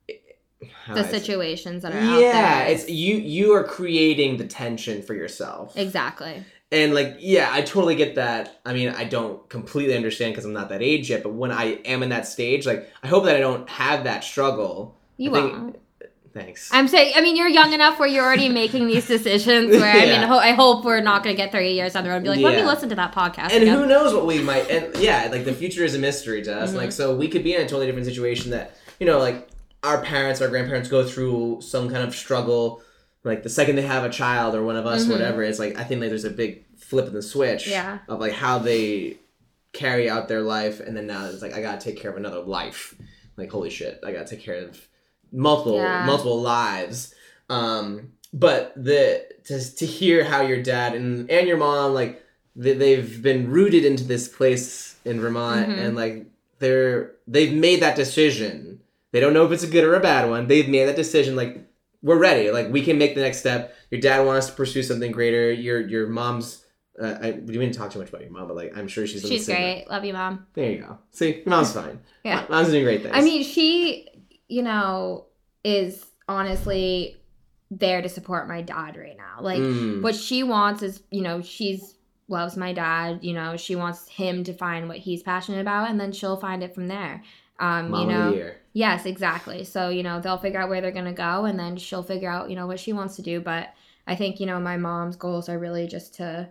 [0.07, 0.15] the
[0.93, 5.01] do I say- situations that are out yeah it's you you are creating the tension
[5.01, 5.77] for yourself.
[5.77, 6.43] Exactly.
[6.71, 8.59] And like yeah i totally get that.
[8.65, 11.65] I mean i don't completely understand because i'm not that age yet but when i
[11.85, 14.97] am in that stage like i hope that i don't have that struggle.
[15.17, 15.79] You I think- won't
[16.37, 19.71] thanks I'm saying, I mean, you're young enough where you're already making these decisions.
[19.71, 22.09] Where I mean, ho- I hope we're not going to get 30 years down the
[22.09, 23.51] road and be like, let me listen to that podcast.
[23.51, 23.77] and again.
[23.77, 26.71] who knows what we might and yeah like the future is a mystery to us
[26.71, 26.75] Mhm.
[26.77, 29.47] like so we could be in a totally different situation that you know like
[29.83, 32.81] our parents our grandparents go through some kind of struggle
[33.23, 35.11] like the second they have a child or one of us Mhm.
[35.11, 37.99] whatever it's like i think like there's a big flip in the switch Yeah.
[38.07, 39.17] of like how they
[39.73, 42.39] carry out their life and then now it's like i gotta take care of another
[42.41, 42.95] life
[43.37, 44.79] like holy shit i gotta take care of
[45.31, 46.05] multiple Yeah.
[46.05, 47.13] multiple lives
[47.49, 52.23] um but the to, to hear how your dad and and your mom like
[52.55, 55.77] they, they've been rooted into this place in vermont Mhm.
[55.79, 56.25] and like
[56.59, 58.79] they're they've made that decision
[59.11, 61.35] they don't know if it's a good or a bad one they've made that decision
[61.35, 61.65] like
[62.01, 65.11] we're ready like we can make the next step your dad wants to pursue something
[65.11, 66.63] greater your your mom's
[66.99, 69.21] uh, I, we didn't talk too much about your mom, but like I'm sure she's.
[69.21, 69.85] She's great.
[69.87, 70.47] Love you, mom.
[70.55, 70.97] There you go.
[71.11, 71.99] See, your mom's fine.
[72.23, 72.43] Yeah.
[72.49, 73.13] mom's doing great things.
[73.15, 74.09] I mean, she,
[74.47, 75.25] you know,
[75.63, 77.17] is honestly
[77.69, 79.41] there to support my dad right now.
[79.41, 80.01] Like, Mm.
[80.01, 81.95] what she wants is, you know, she's
[82.29, 83.19] loves my dad.
[83.23, 86.61] You know, she wants him to find what he's passionate about, and then she'll find
[86.63, 87.23] it from there.
[87.59, 88.51] Um, Mom you know.
[88.73, 89.63] Yes, exactly.
[89.63, 92.29] So, you know, they'll figure out where they're going to go and then she'll figure
[92.29, 93.39] out, you know, what she wants to do.
[93.41, 93.73] But
[94.05, 96.49] I think, you know, my mom's goals are really just to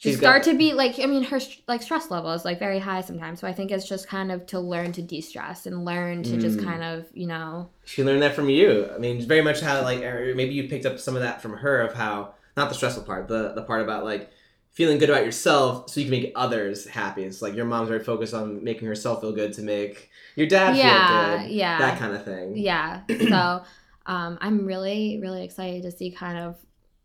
[0.00, 1.38] She's just start got- to be like, I mean, her
[1.68, 3.38] like stress level is like very high sometimes.
[3.38, 6.36] So I think it's just kind of to learn to de stress and learn to
[6.38, 6.64] just Mm.
[6.64, 8.88] kind of, you know, She learned that from you.
[8.94, 11.80] I mean, very much how like maybe you picked up some of that from her
[11.82, 14.30] of how not the stressful part, the the part about like
[14.70, 17.24] feeling good about yourself so you can make others happy.
[17.24, 20.76] It's like your mom's very focused on making herself feel good to make your dad
[20.76, 21.50] yeah, feel good.
[21.54, 21.78] yeah.
[21.78, 22.56] That kind of thing.
[22.56, 23.00] Yeah.
[23.28, 23.62] So
[24.06, 26.56] um, I'm really, really excited to see kind of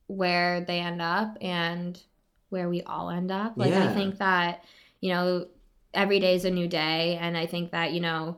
[0.08, 2.00] where they end up and
[2.56, 3.52] where we all end up.
[3.58, 4.64] Like, I think that,
[5.02, 5.48] you know,
[5.94, 7.18] every day is a new day.
[7.22, 8.38] And I think that, you know,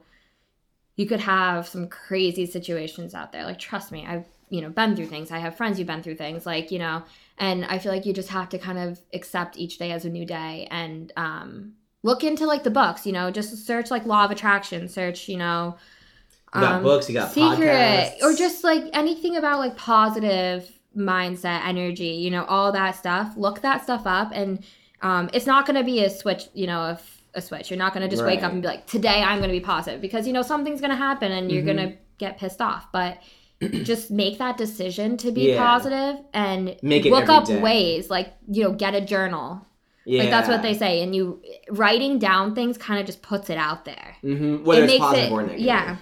[0.95, 3.43] you could have some crazy situations out there.
[3.45, 5.31] Like, trust me, I've, you know, been through things.
[5.31, 6.45] I have friends who've been through things.
[6.45, 7.03] Like, you know,
[7.37, 10.09] and I feel like you just have to kind of accept each day as a
[10.09, 14.23] new day and, um, look into like the books you know just search like law
[14.23, 15.75] of attraction search you know
[16.53, 18.21] You got um, books, you got secret podcasts.
[18.21, 23.61] or just like anything about like positive mindset energy you know all that stuff look
[23.61, 24.63] that stuff up and
[25.03, 26.97] um, it's not going to be a switch you know
[27.35, 29.49] a switch you're not going to just wake up and be like today i'm going
[29.49, 31.65] to be positive because you know something's going to happen and you're Mhm.
[31.65, 33.19] going to get pissed off but
[33.83, 35.57] just make that decision to be Yeah.
[35.63, 37.59] positive and Make it look up day.
[37.61, 39.65] ways like you know get a journal
[40.05, 40.21] Yeah.
[40.21, 43.57] like that's what they say and you writing down things kind of just puts it
[43.57, 44.63] out there Mm-hmm.
[44.65, 45.61] Whether it it's makes positive it or negative.
[45.61, 45.97] yeah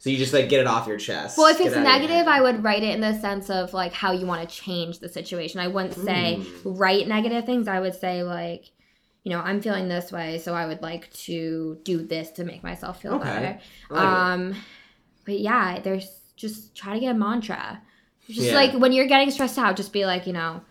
[0.00, 1.36] So you just like get it off your chest.
[1.38, 3.50] well if it's it out of your negative i would write it in the sense
[3.50, 6.62] of like how you want to change the situation i wouldn't say Mm.
[6.64, 8.70] write negative things i would say like
[9.24, 12.62] you know i'm feeling this way so i would like to do this to make
[12.62, 13.24] myself feel Okay.
[13.24, 14.06] better like it.
[14.08, 14.54] um
[15.26, 17.82] but yeah there's just try to get a mantra
[18.26, 18.54] just Yeah.
[18.54, 20.62] like when you're getting stressed out just be like you know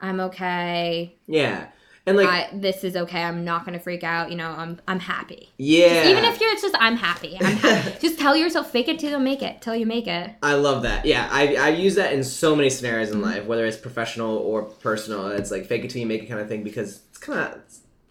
[0.00, 1.66] i'm okay yeah,
[2.10, 5.00] and like I, this is okay i'm not gonna freak out you know i'm i'm
[5.00, 8.88] happy yeah, even if you're it's just i'm happy i'm happy just tell yourself fake
[8.88, 11.04] it till you make it till you make it I love that.
[11.06, 13.24] Yeah, I I use that in so many scenarios in Mm-hmm.
[13.24, 15.28] life, whether it's professional or personal.
[15.28, 17.60] It's like fake it till you make it kind of thing because it's kind of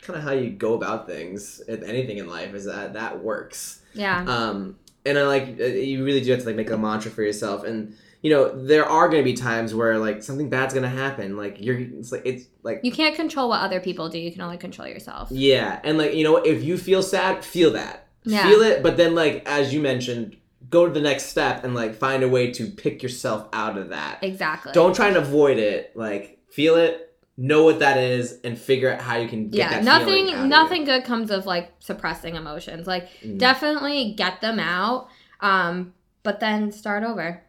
[0.02, 1.62] kind of how you go about things.
[1.68, 3.82] If anything in life is that that works.
[3.94, 7.12] yeah Um, and I like uh, you really do have to like make a mantra
[7.12, 7.64] for yourself.
[7.64, 10.90] And you know there are going to be times where like something bad's going to
[10.90, 11.38] happen.
[11.38, 14.42] Like you're it's like it's like you can't control what other people do you can
[14.42, 18.08] only control yourself yeah, and like you know if you feel sad, feel that.
[18.24, 18.44] Yeah.
[18.44, 20.36] Feel it, but then like as you mentioned,
[20.70, 23.90] go to the next step and like find a way to pick yourself out of
[23.90, 24.20] that.
[24.22, 25.96] exactly Don't try and avoid it.
[25.96, 29.70] Like feel it, know what that is, and figure out how you can get yeah
[29.70, 33.08] that nothing feeling out of nothing good comes of like suppressing emotions like.
[33.22, 33.38] Mm.
[33.38, 35.08] definitely get them out
[35.40, 35.94] um
[36.24, 37.42] but then start over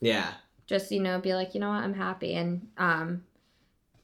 [0.00, 0.32] Yeah.
[0.66, 3.24] just you know be like you know what i'm happy and um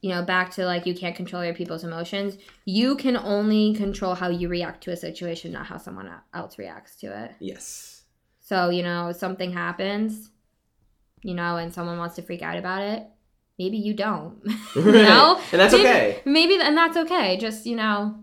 [0.01, 4.15] you know back to like you can't control other people's emotions you can only control
[4.15, 8.03] how you react to a situation not how someone else reacts to it Yes.
[8.41, 10.29] so you know something happens
[11.21, 13.03] you know and someone wants to freak out about it
[13.59, 14.41] maybe you don't
[14.75, 16.21] you know and that's Maybe- okay.
[16.25, 18.15] maybe and that's okay just you know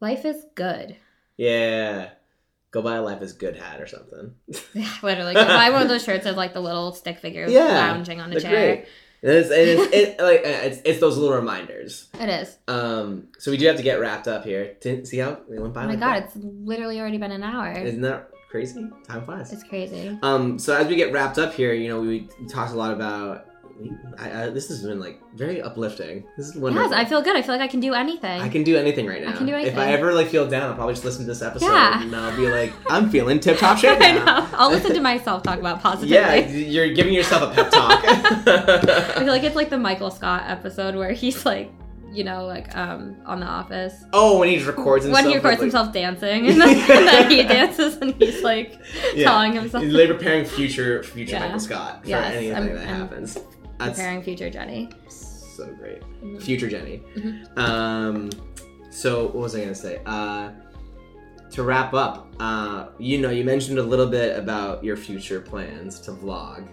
[0.00, 0.96] life is good
[1.36, 2.10] Yeah.
[2.72, 4.34] Go buy a life is good hat or something.
[5.02, 8.20] literally go buy one of those shirts of like the little stick figure Yeah, lounging
[8.20, 8.86] on a chair great.
[9.22, 12.08] It is, it, like, it's, it's those little reminders.
[12.18, 14.74] it is Um, so we do have to get wrapped up here.
[14.80, 15.82] Didn't see how we went by.
[15.82, 16.24] oh my like god that?
[16.24, 18.88] it's literally already been an hour Isn't that crazy?
[19.06, 19.52] Time flies.
[19.52, 22.76] it's crazy Um, so as we get wrapped up here, you know, we talked a
[22.76, 23.46] lot about.
[24.18, 26.24] I, I, this has been like very uplifting.
[26.36, 26.90] This is wonderful.
[26.90, 29.06] yes i feel good i feel like i can do anything I can do anything
[29.06, 29.30] right now.
[29.30, 29.72] I can do anything.
[29.72, 32.02] If I ever like feel down, I'll probably just listen to this episode Yeah.
[32.02, 34.24] and I'll be like, I'm feeling tip top shape I now.
[34.24, 34.48] know.
[34.54, 36.14] I'll listen to myself talk about positivity.
[36.62, 38.04] Yeah, you're giving yourself a pep talk.
[38.06, 41.70] I feel like it's like the Michael Scott episode where he's like,
[42.12, 43.94] you know, like um on The Office.
[44.12, 45.24] oh, when he records himself.
[45.24, 48.78] when he records like- himself dancing and then, and then he dances and he's like
[49.14, 49.30] Yeah.
[49.30, 51.40] telling himself like preparing future future Yeah.
[51.46, 53.38] Michael Scott for Yes, anything I'm- that I'm happens.
[53.86, 54.88] That's preparing future Jenny.
[55.08, 56.00] so great.
[56.22, 56.40] Mhm.
[56.42, 57.02] Future Jenny.
[57.16, 57.58] Mhm.
[57.58, 58.30] Um,
[58.90, 60.00] so what was I gonna say?
[60.06, 60.50] Uh,
[61.50, 66.00] to wrap up, uh, you know, you mentioned a little bit about your future plans
[66.00, 66.64] to vlog.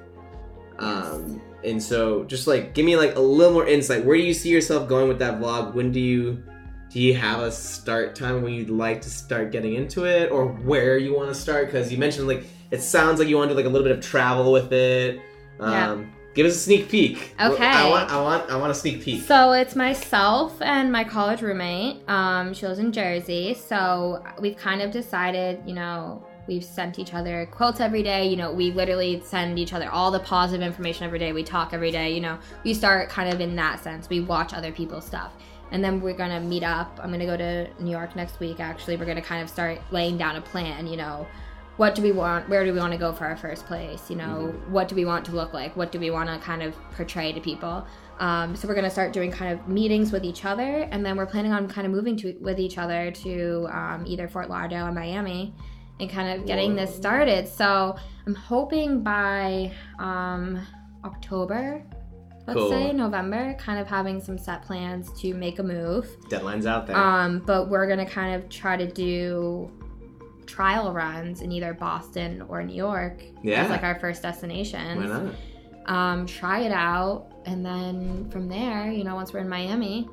[0.77, 4.05] Um, and so just like give me like a little more insight.
[4.05, 5.73] Where do you see yourself going with that vlog?
[5.73, 6.41] When do you
[6.89, 10.47] do you have a start time when you'd like to start getting into it, or
[10.47, 11.65] where you want to start?
[11.67, 13.97] Because you mentioned like it sounds like you want to do like a little bit
[13.97, 15.19] of travel with it.
[15.59, 16.05] Um, Yeah.
[16.33, 17.33] Give us a sneak peek.
[17.41, 17.65] Okay.
[17.65, 19.23] I want, I want, I want a sneak peek.
[19.23, 22.07] So it's myself and my college roommate.
[22.07, 23.55] Um, she lives in Jersey.
[23.55, 28.27] So we've kind of decided, you know, we've sent each other quotes every day.
[28.27, 31.33] You know, we literally send each other all the positive information every day.
[31.33, 32.13] We talk every day.
[32.13, 34.07] You know, we start kind of in that sense.
[34.09, 35.33] We watch other people's stuff.
[35.71, 36.99] And then we're gonna meet up.
[37.01, 38.59] I'm gonna go to New York next week.
[38.59, 40.87] Actually, we're gonna kind of start laying down a plan.
[40.87, 41.27] You know,
[41.79, 42.49] what do we want?
[42.49, 44.09] Where do we want to go for our first place?
[44.09, 45.77] You know, what do we want to look like?
[45.77, 47.87] What do we want to kind of portray to people?
[48.19, 51.25] Um, so we're gonna start doing kind of meetings with each other, and then we're
[51.25, 54.91] planning on kind of moving to with each other to um, either Fort Lauderdale or
[54.91, 55.55] Miami,
[56.01, 57.47] and kind of getting this started.
[57.47, 57.95] So
[58.27, 60.59] I'm hoping by um,
[61.05, 61.81] October,
[62.45, 62.69] let's Cool.
[62.71, 66.09] say November, kind of having some set plans to make a move.
[66.29, 66.97] Deadlines out there.
[66.97, 69.71] Um, but we're gonna kind of try to do
[70.49, 73.63] trial runs in either Boston or New York Yeah.
[73.63, 75.35] as like our first Why not?
[75.85, 80.07] Um, try it out, and then from there, you know, once we're in Miami,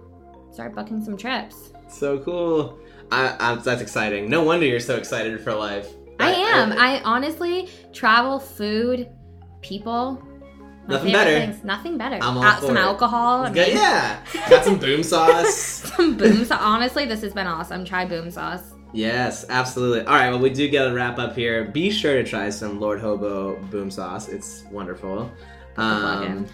[0.51, 1.71] start booking some trips.
[1.89, 2.79] So cool.
[3.13, 4.29] I, I, that's exciting.
[4.31, 5.89] No wonder you're so excited for life.
[6.19, 6.73] I am.
[6.73, 9.09] I honestly travel, food,
[9.61, 10.23] people.
[10.89, 11.39] Nothing better.
[11.41, 11.65] Things.
[11.65, 12.17] Nothing better.
[12.23, 12.81] I'm all some it.
[12.81, 13.43] alcohol.
[13.43, 14.25] I mean, yeah.
[14.49, 15.55] Got some boom sauce.
[15.97, 16.61] some boom sauce.
[16.63, 17.85] Honestly, this has been awesome.
[17.85, 18.73] Try boom sauce.
[18.97, 20.01] Yes, absolutely.
[20.07, 21.65] All right, well, we do get a wrap up here.
[21.65, 24.29] Be sure to try some Lord Hobo boom sauce.
[24.29, 25.31] It's wonderful.
[25.77, 26.47] Um,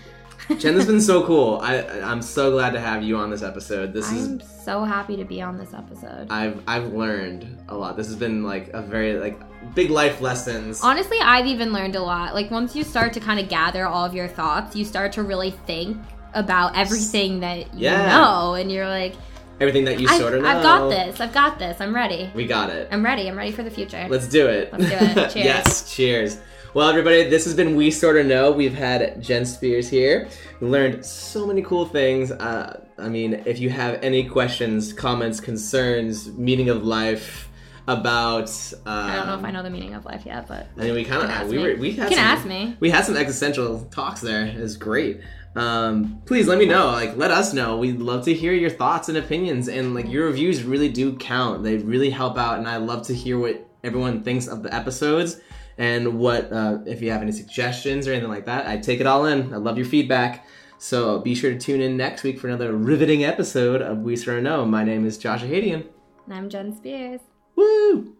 [0.49, 1.61] Jen, this has been so cool.
[1.63, 3.93] I I'm so glad to have you on this episode.
[3.93, 6.27] This I'm is so happy to be on this episode.
[6.31, 7.97] I've I've learned a lot.
[7.97, 9.41] This has been like a very like
[9.77, 10.81] big life lessons.
[10.83, 12.35] Honestly, I've even learned a lot.
[12.35, 15.23] Like once you start to kind of gather all of your thoughts, you start to
[15.23, 15.97] really think
[16.35, 18.09] about everything that you Yeah.
[18.19, 19.15] know, and you're like,
[19.63, 20.49] Everything that you I've, sort of know.
[20.49, 21.21] I've got this.
[21.21, 21.81] I've got this.
[21.81, 22.33] I'm ready.
[22.35, 22.89] We got it.
[22.91, 23.29] I'm ready.
[23.29, 24.05] I'm ready for the future.
[24.11, 24.73] Let's do it.
[24.73, 25.31] Let's do it.
[25.33, 25.35] Cheers.
[25.37, 26.39] yes, cheers.
[26.75, 28.51] Well, everybody, this has been We Sort of Know.
[28.51, 30.29] We've had Jen Spears here.
[30.61, 32.33] We learned so many cool things.
[32.33, 37.49] Uh, I mean, if you have any questions, comments, concerns, meaning of life
[37.87, 38.51] about,
[38.85, 40.95] uh, I don't know if I know the meaning of life yet, but I mean,
[40.95, 42.77] we kind of we were we had You can some, ask me.
[42.81, 44.45] We had some existential talks there.
[44.45, 45.21] It was great.
[45.55, 46.87] Um, please let me know.
[46.87, 47.77] Like, let us know.
[47.77, 49.69] We'd love to hear your thoughts and opinions.
[49.69, 51.63] And like, your reviews really do count.
[51.63, 52.59] They really help out.
[52.59, 55.41] And I love to hear what everyone thinks of the episodes
[55.79, 58.67] and what uh, if you have any suggestions or anything like that.
[58.67, 59.53] I take it all in.
[59.53, 60.47] I love your feedback.
[60.79, 64.43] So be sure to tune in next week for another riveting episode of We of
[64.43, 64.65] Know.
[64.67, 65.87] My name is Joshua Hadian.
[66.27, 67.21] And I'm Jen Spears.
[67.57, 68.17] Woo!